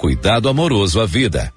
[0.00, 1.52] cuidado amoroso à vida.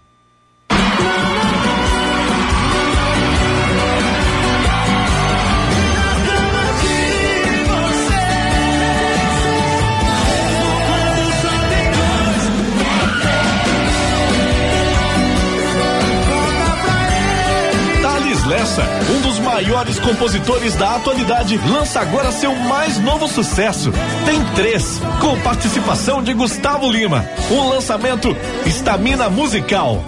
[19.53, 23.91] Maiores compositores da atualidade, lança agora seu mais novo sucesso.
[24.25, 27.23] Tem três, com participação de Gustavo Lima.
[27.51, 28.35] Um lançamento
[28.65, 30.03] Estamina Musical.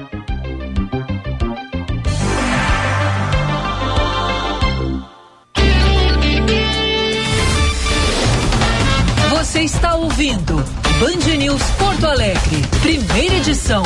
[9.61, 10.55] Você está ouvindo
[10.99, 13.83] Band News Porto Alegre, primeira edição.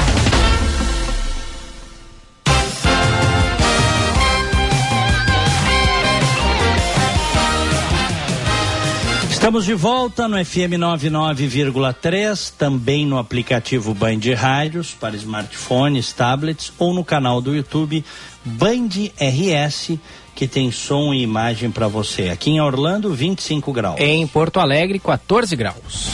[9.29, 16.93] Estamos de volta no FM 99,3, também no aplicativo Band Rádios para smartphones, tablets ou
[16.93, 18.01] no canal do YouTube
[18.45, 19.99] Band RS
[20.35, 22.29] que tem som e imagem para você.
[22.29, 23.99] Aqui em Orlando, 25 graus.
[23.99, 26.09] Em Porto Alegre, 14 graus.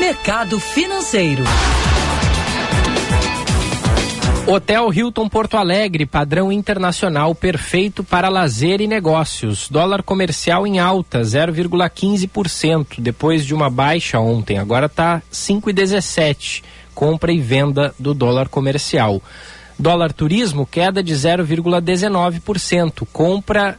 [0.00, 1.44] Mercado financeiro.
[4.46, 9.68] Hotel Hilton Porto Alegre, padrão internacional perfeito para lazer e negócios.
[9.68, 14.56] Dólar comercial em alta, 0,15%, depois de uma baixa ontem.
[14.56, 16.62] Agora está 5,17.
[16.94, 19.20] Compra e venda do dólar comercial.
[19.78, 23.06] Dólar turismo, queda de 0,19%.
[23.12, 23.78] Compra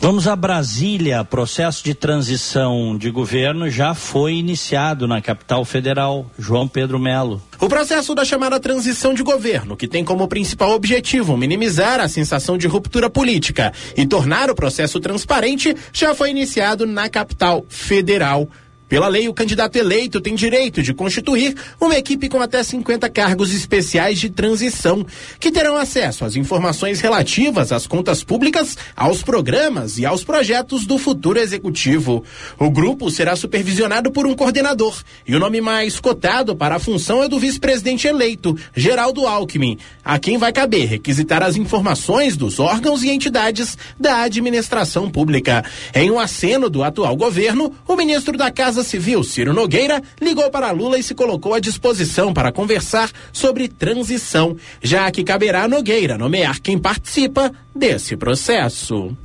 [0.01, 1.23] Vamos a Brasília.
[1.25, 6.25] Processo de transição de governo já foi iniciado na capital federal.
[6.37, 7.41] João Pedro Melo.
[7.59, 12.57] O processo da chamada transição de governo, que tem como principal objetivo minimizar a sensação
[12.57, 18.47] de ruptura política e tornar o processo transparente, já foi iniciado na capital federal.
[18.89, 23.53] Pela lei, o candidato eleito tem direito de constituir uma equipe com até 50 cargos
[23.53, 25.05] especiais de transição,
[25.39, 30.97] que terão acesso às informações relativas às contas públicas, aos programas e aos projetos do
[30.97, 32.23] futuro executivo.
[32.57, 37.23] O grupo será supervisionado por um coordenador, e o nome mais cotado para a função
[37.23, 43.03] é do vice-presidente eleito, Geraldo Alckmin, a quem vai caber requisitar as informações dos órgãos
[43.03, 45.63] e entidades da administração pública.
[45.93, 50.71] Em um aceno do atual governo, o ministro da Casa Civil, Ciro Nogueira, ligou para
[50.71, 56.17] Lula e se colocou à disposição para conversar sobre transição, já que caberá a Nogueira
[56.17, 59.15] nomear quem participa desse processo.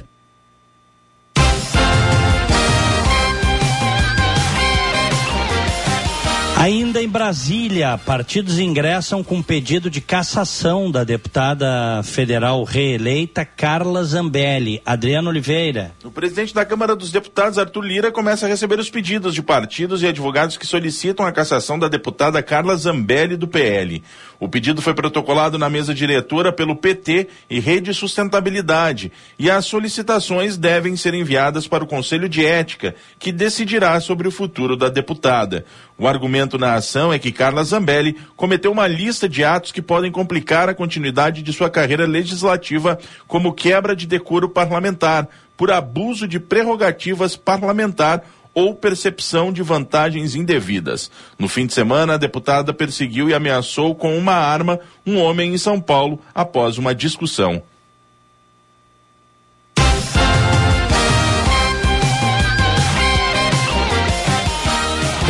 [6.64, 14.80] Ainda em Brasília, partidos ingressam com pedido de cassação da deputada federal reeleita Carla Zambelli.
[14.82, 15.92] Adriano Oliveira.
[16.02, 20.02] O presidente da Câmara dos Deputados, Arthur Lira, começa a receber os pedidos de partidos
[20.02, 24.02] e advogados que solicitam a cassação da deputada Carla Zambelli do PL.
[24.40, 30.56] O pedido foi protocolado na mesa diretora pelo PT e Rede Sustentabilidade, e as solicitações
[30.56, 35.66] devem ser enviadas para o Conselho de Ética, que decidirá sobre o futuro da deputada.
[35.96, 40.10] O argumento na ação é que Carla Zambelli cometeu uma lista de atos que podem
[40.10, 46.40] complicar a continuidade de sua carreira legislativa, como quebra de decoro parlamentar, por abuso de
[46.40, 51.10] prerrogativas parlamentar ou percepção de vantagens indevidas.
[51.38, 55.58] No fim de semana, a deputada perseguiu e ameaçou com uma arma um homem em
[55.58, 57.62] São Paulo após uma discussão.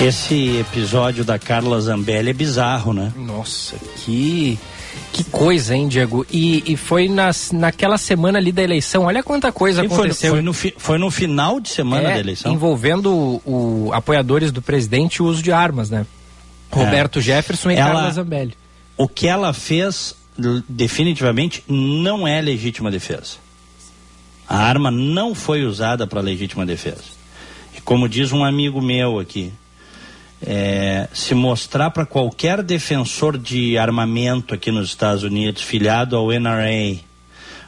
[0.02, 3.12] Esse episódio da Carla Zambelli é bizarro, né?
[3.16, 4.58] Nossa, que
[5.12, 6.26] que coisa, hein, Diego?
[6.30, 9.04] E, e foi nas, naquela semana ali da eleição.
[9.04, 10.32] Olha quanta coisa Sim, aconteceu.
[10.32, 12.52] Foi no, foi, no, foi no final de semana é, da eleição.
[12.52, 13.42] Envolvendo o,
[13.86, 16.04] o, apoiadores do presidente e o uso de armas, né?
[16.72, 16.76] É.
[16.76, 18.54] Roberto Jefferson e ela, Carla Zambelli.
[18.96, 20.16] O que ela fez,
[20.68, 23.36] definitivamente, não é legítima defesa.
[24.48, 27.04] A arma não foi usada para legítima defesa.
[27.76, 29.52] E como diz um amigo meu aqui,
[30.42, 36.98] é, se mostrar para qualquer defensor de armamento aqui nos Estados Unidos, filiado ao NRA,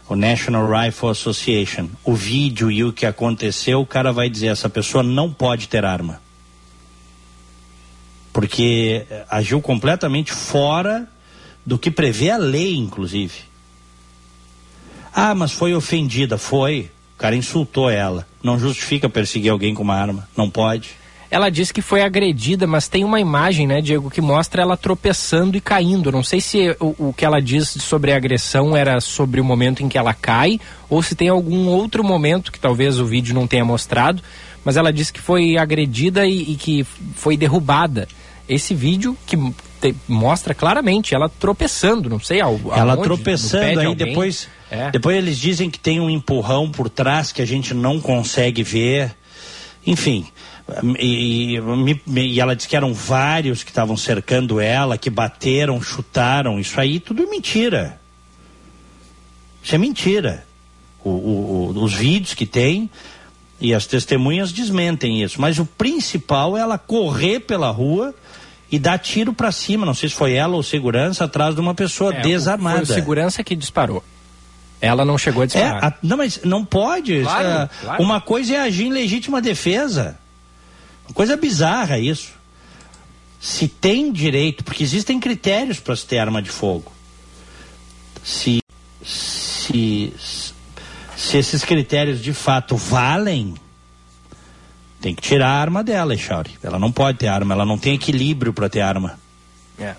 [0.09, 4.69] o National Rifle Association, o vídeo e o que aconteceu, o cara vai dizer: essa
[4.69, 6.21] pessoa não pode ter arma.
[8.33, 11.09] Porque agiu completamente fora
[11.65, 13.47] do que prevê a lei, inclusive.
[15.13, 16.37] Ah, mas foi ofendida.
[16.37, 16.91] Foi.
[17.15, 18.29] O cara insultou ela.
[18.43, 20.29] Não justifica perseguir alguém com uma arma.
[20.37, 20.91] Não pode.
[21.37, 25.55] Ela disse que foi agredida, mas tem uma imagem, né, Diego, que mostra ela tropeçando
[25.55, 26.11] e caindo.
[26.11, 29.83] Não sei se o, o que ela diz sobre a agressão era sobre o momento
[29.83, 30.59] em que ela cai
[30.89, 34.23] ou se tem algum outro momento que talvez o vídeo não tenha mostrado.
[34.65, 38.09] Mas ela disse que foi agredida e, e que foi derrubada.
[38.49, 39.37] Esse vídeo que
[39.79, 44.91] te, mostra claramente ela tropeçando, não sei ao, Ela aonde, tropeçando aí depois, é.
[44.91, 49.15] depois eles dizem que tem um empurrão por trás que a gente não consegue ver.
[49.87, 50.27] Enfim,
[50.99, 56.59] e, e, e, ela disse que eram vários que estavam cercando ela, que bateram, chutaram.
[56.59, 58.01] Isso aí tudo é mentira.
[59.63, 60.45] Isso é mentira.
[61.05, 62.91] O, o, os vídeos que tem
[63.61, 65.41] e as testemunhas desmentem isso.
[65.41, 68.15] Mas o principal é ela correr pela rua
[68.71, 69.87] e dar tiro para cima.
[69.87, 72.85] Não sei se foi ela ou segurança atrás de uma pessoa é, desarmada.
[72.85, 74.03] Foi o segurança que disparou.
[74.81, 75.83] Ela não chegou a disparar.
[75.83, 77.23] É, a, não, mas não pode.
[77.23, 78.03] Claro, é, claro.
[78.03, 80.19] Uma coisa é agir em legítima defesa.
[81.15, 82.33] Coisa bizarra isso.
[83.41, 86.93] Se tem direito, porque existem critérios para se ter arma de fogo.
[88.25, 88.61] Se,
[89.05, 90.13] se,
[91.17, 93.55] se esses critérios de fato valem,
[95.01, 96.51] tem que tirar a arma dela, Echauri.
[96.63, 99.19] Ela não pode ter arma, ela não tem equilíbrio para ter arma.
[99.79, 99.95] É.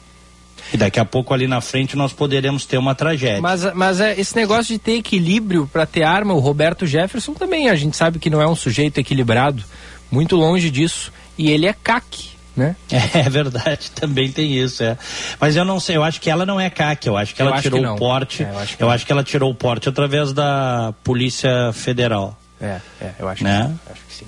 [0.73, 3.41] E daqui a pouco ali na frente nós poderemos ter uma tragédia.
[3.41, 7.69] Mas, mas é, esse negócio de ter equilíbrio para ter arma, o Roberto Jefferson também,
[7.69, 9.63] a gente sabe que não é um sujeito equilibrado
[10.11, 11.11] muito longe disso.
[11.37, 12.75] E ele é CAC, né?
[13.13, 14.97] É verdade, também tem isso, é.
[15.39, 17.53] Mas eu não sei, eu acho que ela não é CAC, eu acho que ela
[17.53, 18.43] acho tirou que o porte.
[18.43, 22.37] É, eu acho que, eu acho que ela tirou o porte através da Polícia Federal.
[22.59, 23.61] É, é, eu acho né?
[23.61, 23.79] que sim.
[23.91, 24.25] Acho que sim.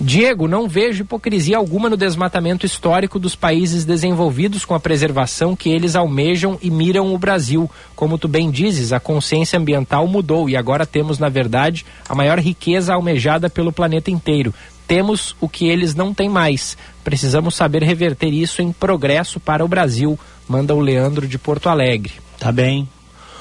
[0.00, 5.70] Diego, não vejo hipocrisia alguma no desmatamento histórico dos países desenvolvidos com a preservação que
[5.70, 7.68] eles almejam e miram o Brasil.
[7.96, 12.38] Como tu bem dizes, a consciência ambiental mudou e agora temos, na verdade, a maior
[12.38, 14.54] riqueza almejada pelo planeta inteiro.
[14.86, 16.78] Temos o que eles não têm mais.
[17.02, 20.16] Precisamos saber reverter isso em progresso para o Brasil,
[20.48, 22.12] manda o Leandro de Porto Alegre.
[22.38, 22.88] Tá bem,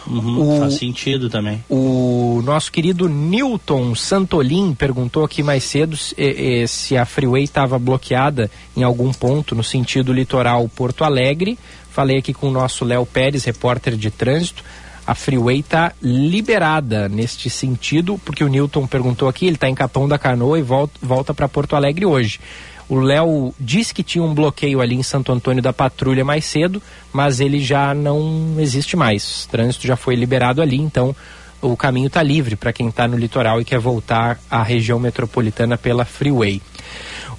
[0.08, 1.64] Uhum, o, faz sentido também.
[1.70, 6.16] O nosso querido Newton Santolin perguntou aqui mais cedo se,
[6.68, 11.58] se a freeway estava bloqueada em algum ponto no sentido litoral Porto Alegre.
[11.90, 14.64] Falei aqui com o nosso Léo Pérez, repórter de trânsito.
[15.08, 20.08] A freeway está liberada neste sentido, porque o Newton perguntou aqui, ele está em Capão
[20.08, 22.40] da Canoa e volta, volta para Porto Alegre hoje.
[22.88, 26.82] O Léo disse que tinha um bloqueio ali em Santo Antônio da Patrulha mais cedo,
[27.12, 29.46] mas ele já não existe mais.
[29.46, 31.16] O trânsito já foi liberado ali, então
[31.62, 35.78] o caminho está livre para quem está no litoral e quer voltar à região metropolitana
[35.78, 36.62] pela Freeway.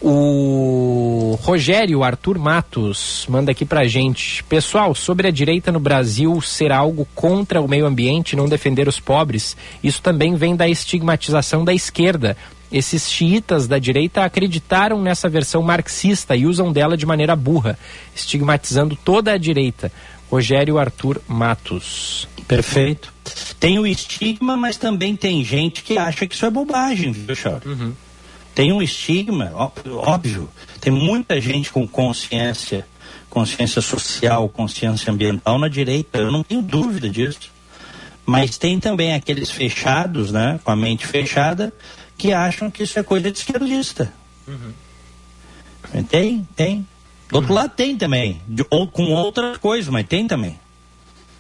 [0.01, 4.45] O Rogério Arthur Matos manda aqui pra gente.
[4.45, 9.01] Pessoal, sobre a direita no Brasil ser algo contra o meio ambiente, não defender os
[9.01, 12.37] pobres, isso também vem da estigmatização da esquerda
[12.71, 17.79] Esses xiitas da direita acreditaram nessa versão marxista e usam dela de maneira burra,
[18.15, 19.93] estigmatizando toda a direita.
[20.31, 22.29] Rogério Arthur Matos.
[22.49, 23.13] Perfeito.
[23.61, 27.69] Tem o estigma, mas também tem gente que acha que isso é bobagem, viu, Chauri?
[27.69, 27.93] Uhum.
[28.55, 30.49] Tem um estigma, óbvio.
[30.81, 32.87] Tem muita gente com consciência,
[33.29, 36.19] consciência social, consciência ambiental na direita.
[36.19, 37.51] Eu não tenho dúvida disso.
[38.25, 41.73] Mas tem também aqueles fechados, né, com a mente fechada,
[42.17, 44.13] que acham que isso é coisa de esquerdista.
[44.47, 44.73] Uhum.
[46.09, 46.87] Tem, tem.
[47.29, 50.59] Do outro lado tem também, de, ou com outras coisas, mas tem também.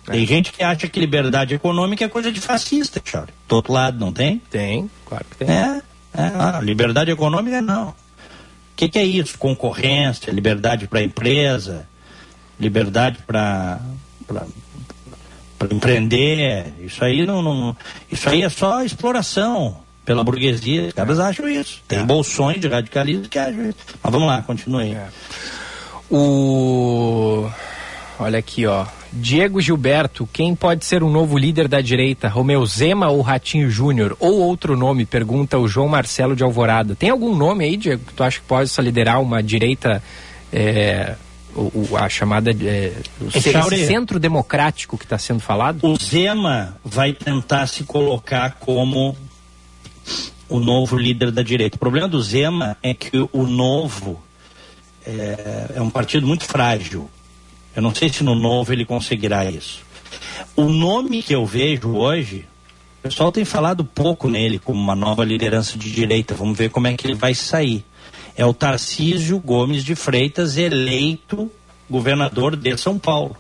[0.09, 0.13] É.
[0.13, 3.33] Tem gente que acha que liberdade econômica é coisa de fascista, Charlie.
[3.49, 4.41] Do outro lado, não tem?
[4.51, 5.49] Tem, claro que tem.
[5.49, 5.83] É,
[6.15, 7.89] é ah, liberdade econômica não.
[7.91, 7.95] O
[8.77, 9.39] que, que, é isso?
[9.39, 11.89] Concorrência, liberdade para a empresa,
[12.61, 13.81] liberdade para
[15.71, 16.75] empreender.
[16.81, 17.77] Isso aí não, não,
[18.11, 20.87] isso aí é só exploração pela burguesia.
[20.87, 21.83] Os caras acham isso.
[21.87, 22.05] Tem é.
[22.05, 23.79] bolsões de radicalismo que acham isso.
[24.03, 24.93] Mas vamos lá, continue aí.
[24.93, 25.09] É.
[26.09, 27.51] O.
[28.19, 28.87] Olha aqui, ó.
[29.13, 32.29] Diego Gilberto, quem pode ser o um novo líder da direita?
[32.29, 34.17] Romeu Zema ou Ratinho Júnior?
[34.21, 35.05] Ou outro nome?
[35.05, 36.95] Pergunta o João Marcelo de Alvorada.
[36.95, 40.03] Tem algum nome aí, Diego, que tu acha que pode liderar uma direita,
[40.53, 41.15] é,
[41.55, 45.79] o, o, a chamada é, o centro democrático que está sendo falado?
[45.83, 49.17] O Zema vai tentar se colocar como
[50.49, 51.77] o novo líder da direita.
[51.77, 54.23] O problema do Zema é que o novo
[55.05, 57.11] é, é um partido muito frágil.
[57.75, 59.81] Eu não sei se no novo ele conseguirá isso.
[60.55, 62.47] O nome que eu vejo hoje,
[63.01, 66.35] o pessoal tem falado pouco nele como uma nova liderança de direita.
[66.35, 67.85] Vamos ver como é que ele vai sair.
[68.37, 71.51] É o Tarcísio Gomes de Freitas, eleito
[71.89, 73.37] governador de São Paulo.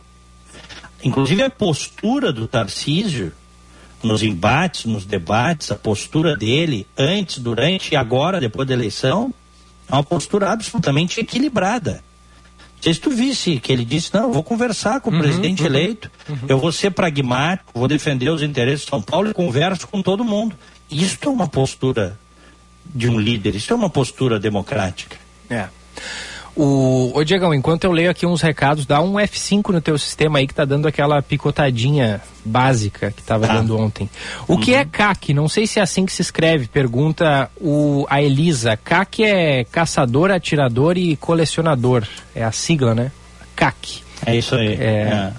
[1.03, 3.33] Inclusive a postura do Tarcísio
[4.02, 9.32] nos embates, nos debates, a postura dele antes, durante e agora, depois da eleição,
[9.89, 12.02] é uma postura absolutamente equilibrada.
[12.81, 15.66] Se tu visse que ele disse, não, eu vou conversar com o uhum, presidente uhum,
[15.66, 16.39] eleito, uhum.
[16.48, 20.24] eu vou ser pragmático, vou defender os interesses de São Paulo e converso com todo
[20.24, 20.55] mundo.
[20.90, 22.18] Isso é uma postura
[22.85, 25.16] de um líder, isso é uma postura democrática.
[25.51, 25.68] É.
[26.57, 30.39] O, ô Diegão, enquanto eu leio aqui uns recados, dá um F5 no teu sistema
[30.39, 33.53] aí que tá dando aquela picotadinha básica que tava ah.
[33.57, 34.09] dando ontem.
[34.49, 34.61] O uhum.
[34.61, 35.35] que é CAC?
[35.35, 38.74] Não sei se é assim que se escreve, pergunta o, a Elisa.
[38.74, 42.07] CAC é caçador, atirador e colecionador.
[42.35, 43.12] É a sigla, né?
[43.55, 44.03] CAC.
[44.24, 44.74] É isso aí.
[44.81, 45.33] É, é.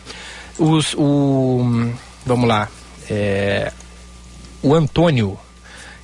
[0.60, 1.92] Os, o,
[2.26, 2.70] vamos lá.
[3.10, 3.72] É,
[4.62, 5.38] o Antônio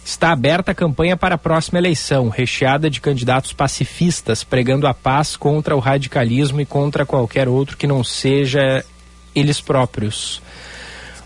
[0.05, 5.37] Está aberta a campanha para a próxima eleição, recheada de candidatos pacifistas, pregando a paz
[5.37, 8.83] contra o radicalismo e contra qualquer outro que não seja
[9.33, 10.41] eles próprios.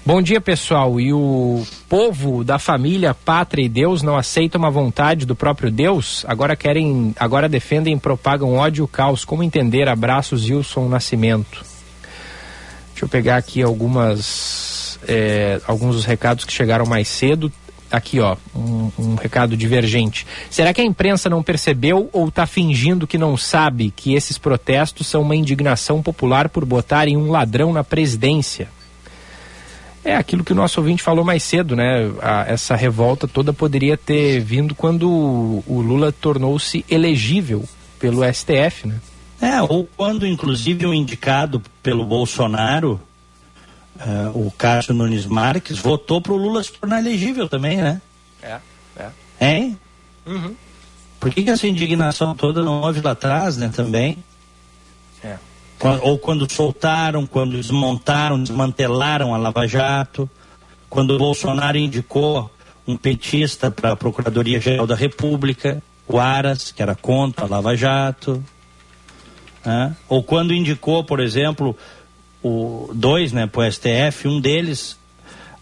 [0.05, 1.01] Bom dia, pessoal.
[1.01, 6.23] E o povo da família, pátria e Deus não aceitam a vontade do próprio Deus?
[6.27, 9.25] Agora querem, agora defendem e propagam ódio e caos.
[9.25, 9.89] Como entender?
[9.89, 11.65] Abraços, Wilson Nascimento.
[12.91, 17.51] Deixa eu pegar aqui algumas, é, alguns dos recados que chegaram mais cedo
[17.91, 20.25] aqui ó, um, um, recado divergente.
[20.49, 25.07] Será que a imprensa não percebeu ou está fingindo que não sabe que esses protestos
[25.07, 28.69] são uma indignação popular por botarem um ladrão na presidência?
[30.03, 32.09] É aquilo que o nosso ouvinte falou mais cedo, né?
[32.21, 37.65] A, essa revolta toda poderia ter vindo quando o, o Lula tornou-se elegível
[37.99, 38.95] pelo STF, né?
[39.41, 42.99] É, ou quando inclusive o indicado pelo Bolsonaro
[44.05, 48.01] uh, o Cássio Nunes Marques votou para o Lula se tornar elegível também, né?
[48.41, 48.57] É,
[48.97, 49.09] é.
[49.39, 49.77] Hein?
[50.25, 50.55] Uhum.
[51.19, 54.17] Por que, que essa indignação toda não houve lá atrás, né, também?
[55.23, 55.37] É.
[56.01, 60.29] Ou quando soltaram, quando desmontaram, desmantelaram a Lava Jato,
[60.89, 62.49] quando o Bolsonaro indicou
[62.87, 68.43] um petista para a Procuradoria-Geral da República, o Aras, que era contra a Lava Jato.
[69.65, 69.95] Né?
[70.07, 71.75] Ou quando indicou, por exemplo,
[72.43, 74.97] o dois, né, pro STF, um deles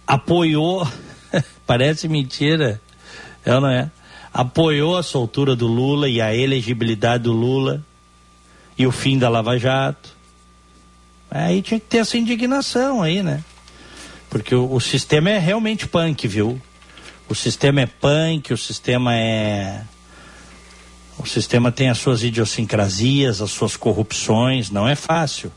[0.05, 0.87] apoiou,
[1.65, 2.81] parece mentira,
[3.45, 3.89] é não é?
[4.33, 7.83] Apoiou a soltura do Lula e a elegibilidade do Lula
[8.77, 10.13] e o fim da Lava Jato.
[11.31, 13.43] Aí tinha que ter essa indignação aí, né?
[14.29, 16.61] Porque o, o sistema é realmente punk, viu?
[17.29, 19.81] O sistema é punk, o sistema é
[21.17, 25.51] o sistema tem as suas idiosincrasias, as suas corrupções, não é fácil.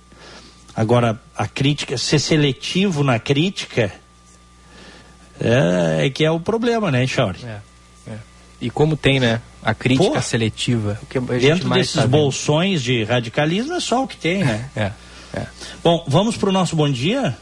[0.78, 3.90] Agora, a crítica, ser seletivo na crítica
[5.40, 7.40] é, é que é o problema, né, Chauri?
[7.44, 7.58] É,
[8.06, 8.16] é.
[8.60, 9.40] E como tem, né?
[9.60, 10.96] A crítica Pô, seletiva.
[11.02, 14.70] O que dentro desses tá bolsões de radicalismo é só o que tem, né?
[14.76, 14.92] É,
[15.34, 15.46] é.
[15.82, 17.36] Bom, vamos para o nosso bom dia?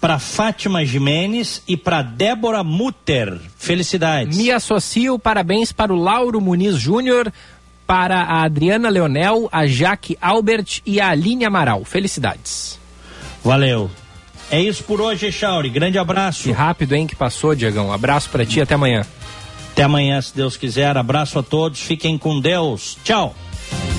[0.06, 3.40] para Fátima Jimenez e para Débora Mutter.
[3.58, 4.38] Felicidades.
[4.38, 7.32] Me associo, parabéns para o Lauro Muniz Júnior,
[7.84, 11.84] para a Adriana Leonel, a Jaque Albert e a Aline Amaral.
[11.84, 12.78] Felicidades.
[13.42, 13.90] Valeu.
[14.48, 15.70] É isso por hoje, Chauri.
[15.70, 16.48] Grande abraço.
[16.48, 17.92] E rápido, hein, que passou, Diegão.
[17.92, 19.04] Abraço para ti, até amanhã.
[19.72, 20.96] Até amanhã, se Deus quiser.
[20.96, 21.80] Abraço a todos.
[21.80, 22.96] Fiquem com Deus.
[23.02, 23.34] Tchau.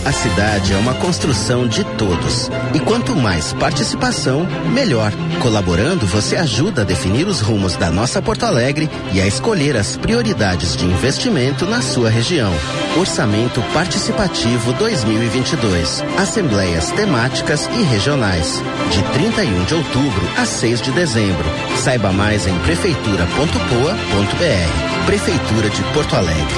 [0.08, 2.50] A cidade é uma construção de todos.
[2.74, 5.12] E quanto mais participação, melhor.
[5.42, 9.98] Colaborando, você ajuda a definir os rumos da nossa Porto Alegre e a escolher as
[9.98, 12.54] prioridades de investimento na sua região.
[12.98, 16.02] Orçamento Participativo 2022.
[16.18, 18.64] Assembleias temáticas e regionais.
[18.90, 21.44] De 31 de outubro a 6 de dezembro.
[21.84, 25.06] Saiba mais em prefeitura.poa.br.
[25.06, 26.56] Prefeitura de Porto Alegre.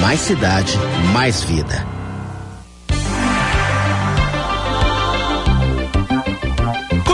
[0.00, 0.78] Mais cidade,
[1.12, 1.91] mais vida.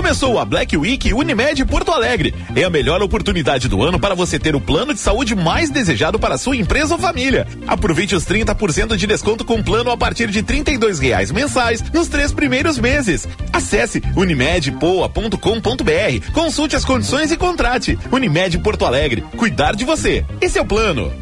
[0.09, 2.35] Começou a Black Week Unimed Porto Alegre.
[2.57, 6.19] É a melhor oportunidade do ano para você ter o plano de saúde mais desejado
[6.19, 7.47] para sua empresa ou família.
[7.67, 10.65] Aproveite os 30% de desconto com plano a partir de R$
[10.99, 13.29] reais mensais nos três primeiros meses.
[13.53, 17.99] Acesse unimedpoa.com.br, consulte as condições e contrate.
[18.11, 19.21] Unimed Porto Alegre.
[19.37, 20.25] Cuidar de você.
[20.41, 21.13] Esse é o plano.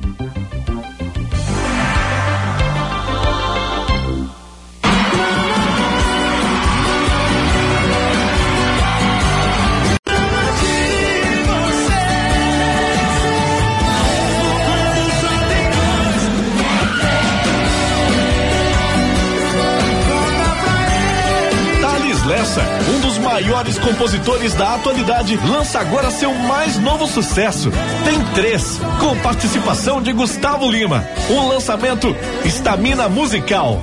[22.95, 27.71] Um dos maiores compositores da atualidade, lança agora seu mais novo sucesso.
[28.05, 31.05] Tem três, com participação de Gustavo Lima.
[31.29, 32.15] O lançamento
[32.45, 33.83] Estamina Musical.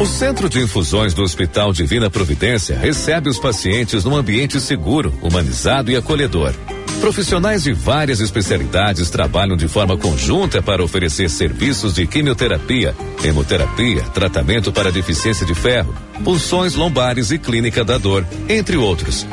[0.00, 5.90] O Centro de Infusões do Hospital Divina Providência recebe os pacientes num ambiente seguro, humanizado
[5.90, 6.54] e acolhedor.
[7.00, 12.94] Profissionais de várias especialidades trabalham de forma conjunta para oferecer serviços de quimioterapia,
[13.24, 19.26] hemoterapia, tratamento para deficiência de ferro, punções lombares e clínica da dor, entre outros.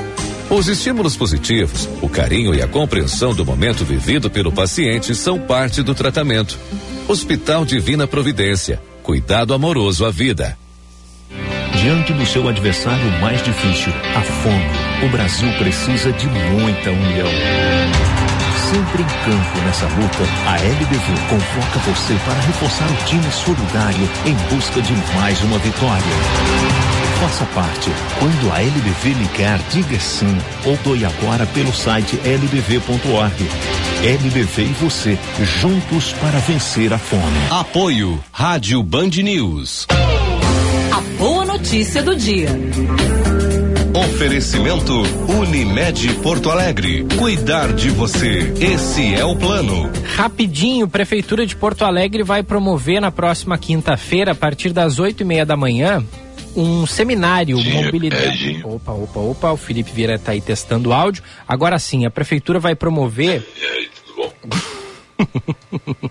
[0.49, 5.84] Os estímulos positivos, o carinho e a compreensão do momento vivido pelo paciente são parte
[5.84, 6.57] do tratamento.
[7.06, 8.81] Hospital Divina Providência.
[9.03, 10.57] Cuidado amoroso à vida.
[11.81, 17.28] Diante do seu adversário mais difícil, a fome o Brasil precisa de muita união.
[18.69, 24.34] Sempre em campo nessa luta, a LBV convoca você para reforçar o time solidário em
[24.53, 26.03] busca de mais uma vitória.
[27.22, 27.90] Faça parte.
[28.19, 33.49] Quando a LBV ligar, diga sim ou doe agora pelo site lbv.org.
[34.03, 37.38] LBV e você, juntos para vencer a fome.
[37.49, 39.88] Apoio Rádio Band News.
[40.91, 42.49] A boa notícia do dia.
[43.98, 44.94] Oferecimento
[45.28, 47.03] Unimed Porto Alegre.
[47.18, 48.53] Cuidar de você.
[48.61, 49.91] Esse é o plano.
[50.15, 55.26] Rapidinho, Prefeitura de Porto Alegre vai promover na próxima quinta-feira, a partir das oito e
[55.26, 56.06] meia da manhã,
[56.56, 58.61] um seminário Sim, mobilidade.
[58.61, 61.24] É, opa, opa, opa, o Felipe Vieira está aí testando o áudio.
[61.48, 63.48] Agora sim, a prefeitura vai promover.
[63.60, 65.98] E aí, tudo bom?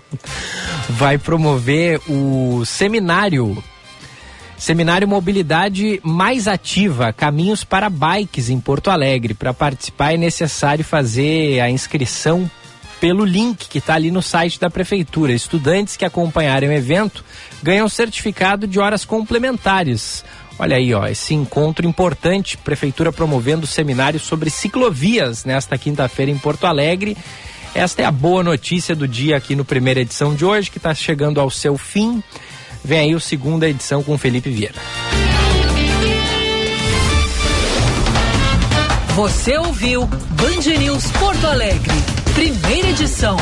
[0.89, 3.63] vai promover o seminário
[4.57, 9.35] Seminário Mobilidade Mais Ativa, Caminhos para Bikes em Porto Alegre.
[9.35, 12.49] Para participar é necessário fazer a inscrição
[12.99, 15.31] pelo link que está ali no site da Prefeitura.
[15.31, 17.23] Estudantes que acompanharem o evento
[17.61, 20.25] ganham certificado de horas complementares.
[20.57, 26.65] Olha aí, ó, esse encontro importante, Prefeitura promovendo seminário sobre ciclovias nesta quinta-feira em Porto
[26.65, 27.15] Alegre.
[27.75, 30.95] Esta é a boa notícia do dia aqui no primeira edição de hoje, que está
[30.95, 32.23] chegando ao seu fim.
[32.87, 34.79] Vem aí o segunda edição com Felipe Vieira.
[39.13, 41.91] Você ouviu Band News Porto Alegre,
[42.33, 43.35] primeira edição.